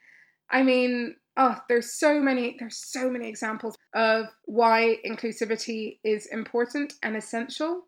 I 0.49 0.61
mean, 0.61 1.15
oh, 1.37 1.57
there's 1.67 1.91
so 1.91 2.21
many, 2.21 2.55
there's 2.59 2.77
so 2.77 3.09
many 3.09 3.27
examples 3.27 3.75
of 3.93 4.27
why 4.45 4.97
inclusivity 5.05 5.97
is 6.03 6.27
important 6.27 6.93
and 7.01 7.15
essential. 7.15 7.87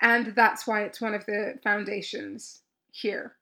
And 0.00 0.34
that's 0.34 0.66
why 0.66 0.82
it's 0.84 1.00
one 1.00 1.14
of 1.14 1.26
the 1.26 1.58
foundations 1.62 2.62
here. 2.90 3.36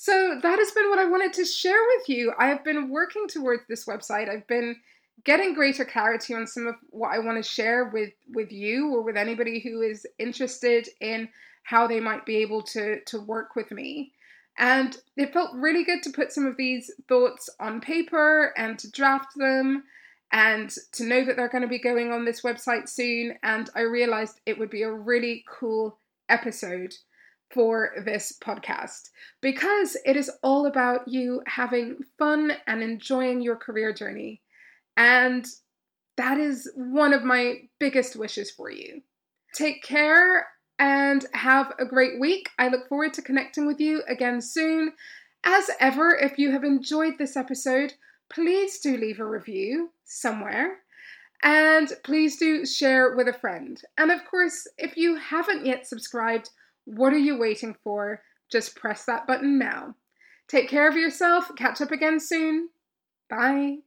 So 0.00 0.38
that 0.40 0.58
has 0.60 0.70
been 0.70 0.90
what 0.90 1.00
I 1.00 1.06
wanted 1.06 1.32
to 1.32 1.44
share 1.44 1.82
with 1.96 2.08
you. 2.08 2.32
I 2.38 2.46
have 2.46 2.62
been 2.62 2.88
working 2.88 3.26
towards 3.26 3.64
this 3.66 3.84
website. 3.84 4.28
I've 4.28 4.46
been 4.46 4.76
getting 5.24 5.54
greater 5.54 5.84
clarity 5.84 6.34
on 6.34 6.46
some 6.46 6.68
of 6.68 6.76
what 6.90 7.08
I 7.08 7.18
want 7.18 7.36
to 7.36 7.42
share 7.42 7.86
with 7.86 8.12
with 8.32 8.52
you 8.52 8.94
or 8.94 9.02
with 9.02 9.16
anybody 9.16 9.58
who 9.58 9.80
is 9.80 10.06
interested 10.20 10.88
in 11.00 11.28
how 11.64 11.88
they 11.88 11.98
might 11.98 12.24
be 12.24 12.36
able 12.36 12.62
to 12.74 13.00
to 13.06 13.18
work 13.18 13.56
with 13.56 13.72
me. 13.72 14.12
And 14.56 14.96
it 15.16 15.32
felt 15.32 15.56
really 15.56 15.82
good 15.82 16.04
to 16.04 16.10
put 16.10 16.32
some 16.32 16.46
of 16.46 16.56
these 16.56 16.92
thoughts 17.08 17.50
on 17.58 17.80
paper 17.80 18.54
and 18.56 18.78
to 18.78 18.88
draft 18.92 19.34
them 19.34 19.82
and 20.30 20.72
to 20.92 21.02
know 21.02 21.24
that 21.24 21.34
they're 21.34 21.48
going 21.48 21.62
to 21.62 21.68
be 21.68 21.80
going 21.80 22.12
on 22.12 22.24
this 22.24 22.42
website 22.42 22.88
soon. 22.88 23.36
And 23.42 23.68
I 23.74 23.80
realized 23.80 24.38
it 24.46 24.60
would 24.60 24.70
be 24.70 24.84
a 24.84 24.92
really 24.92 25.44
cool 25.48 25.98
episode 26.28 26.94
for 27.50 27.92
this 28.04 28.32
podcast 28.42 29.10
because 29.40 29.96
it 30.04 30.16
is 30.16 30.30
all 30.42 30.66
about 30.66 31.08
you 31.08 31.42
having 31.46 31.98
fun 32.18 32.52
and 32.66 32.82
enjoying 32.82 33.40
your 33.40 33.56
career 33.56 33.92
journey. 33.92 34.42
And 34.96 35.46
that 36.16 36.38
is 36.38 36.70
one 36.74 37.12
of 37.12 37.22
my 37.22 37.68
biggest 37.78 38.16
wishes 38.16 38.50
for 38.50 38.70
you. 38.70 39.02
Take 39.54 39.82
care 39.82 40.48
and 40.78 41.24
have 41.32 41.72
a 41.78 41.84
great 41.84 42.20
week. 42.20 42.50
I 42.58 42.68
look 42.68 42.88
forward 42.88 43.14
to 43.14 43.22
connecting 43.22 43.66
with 43.66 43.80
you 43.80 44.02
again 44.08 44.40
soon. 44.40 44.92
As 45.44 45.70
ever, 45.80 46.14
if 46.14 46.38
you 46.38 46.50
have 46.50 46.64
enjoyed 46.64 47.18
this 47.18 47.36
episode, 47.36 47.94
please 48.28 48.78
do 48.80 48.96
leave 48.96 49.20
a 49.20 49.24
review 49.24 49.90
somewhere. 50.04 50.78
And 51.42 51.92
please 52.02 52.36
do 52.36 52.66
share 52.66 53.14
with 53.14 53.28
a 53.28 53.32
friend. 53.32 53.80
And 53.96 54.10
of 54.10 54.24
course, 54.24 54.66
if 54.76 54.96
you 54.96 55.16
haven't 55.16 55.64
yet 55.64 55.86
subscribed, 55.86 56.50
what 56.88 57.12
are 57.12 57.18
you 57.18 57.38
waiting 57.38 57.76
for? 57.84 58.22
Just 58.50 58.74
press 58.76 59.04
that 59.04 59.26
button 59.26 59.58
now. 59.58 59.94
Take 60.48 60.68
care 60.70 60.88
of 60.88 60.96
yourself. 60.96 61.50
Catch 61.56 61.82
up 61.82 61.90
again 61.90 62.18
soon. 62.18 62.70
Bye. 63.28 63.78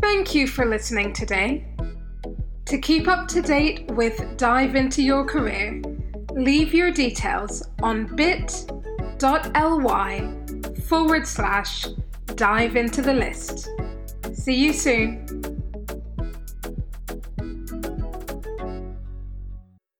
Thank 0.00 0.34
you 0.34 0.48
for 0.48 0.66
listening 0.66 1.12
today. 1.12 1.64
To 2.66 2.78
keep 2.78 3.06
up 3.06 3.28
to 3.28 3.40
date 3.40 3.90
with 3.92 4.36
Dive 4.36 4.74
Into 4.74 5.02
Your 5.02 5.24
Career, 5.24 5.80
leave 6.32 6.74
your 6.74 6.90
details 6.90 7.62
on 7.82 8.14
bit.ly 8.16 8.74
forward 10.86 11.26
slash 11.26 11.86
dive 12.34 12.76
into 12.76 13.00
the 13.00 13.14
list. 13.14 13.68
See 14.34 14.54
you 14.54 14.72
soon. 14.72 15.57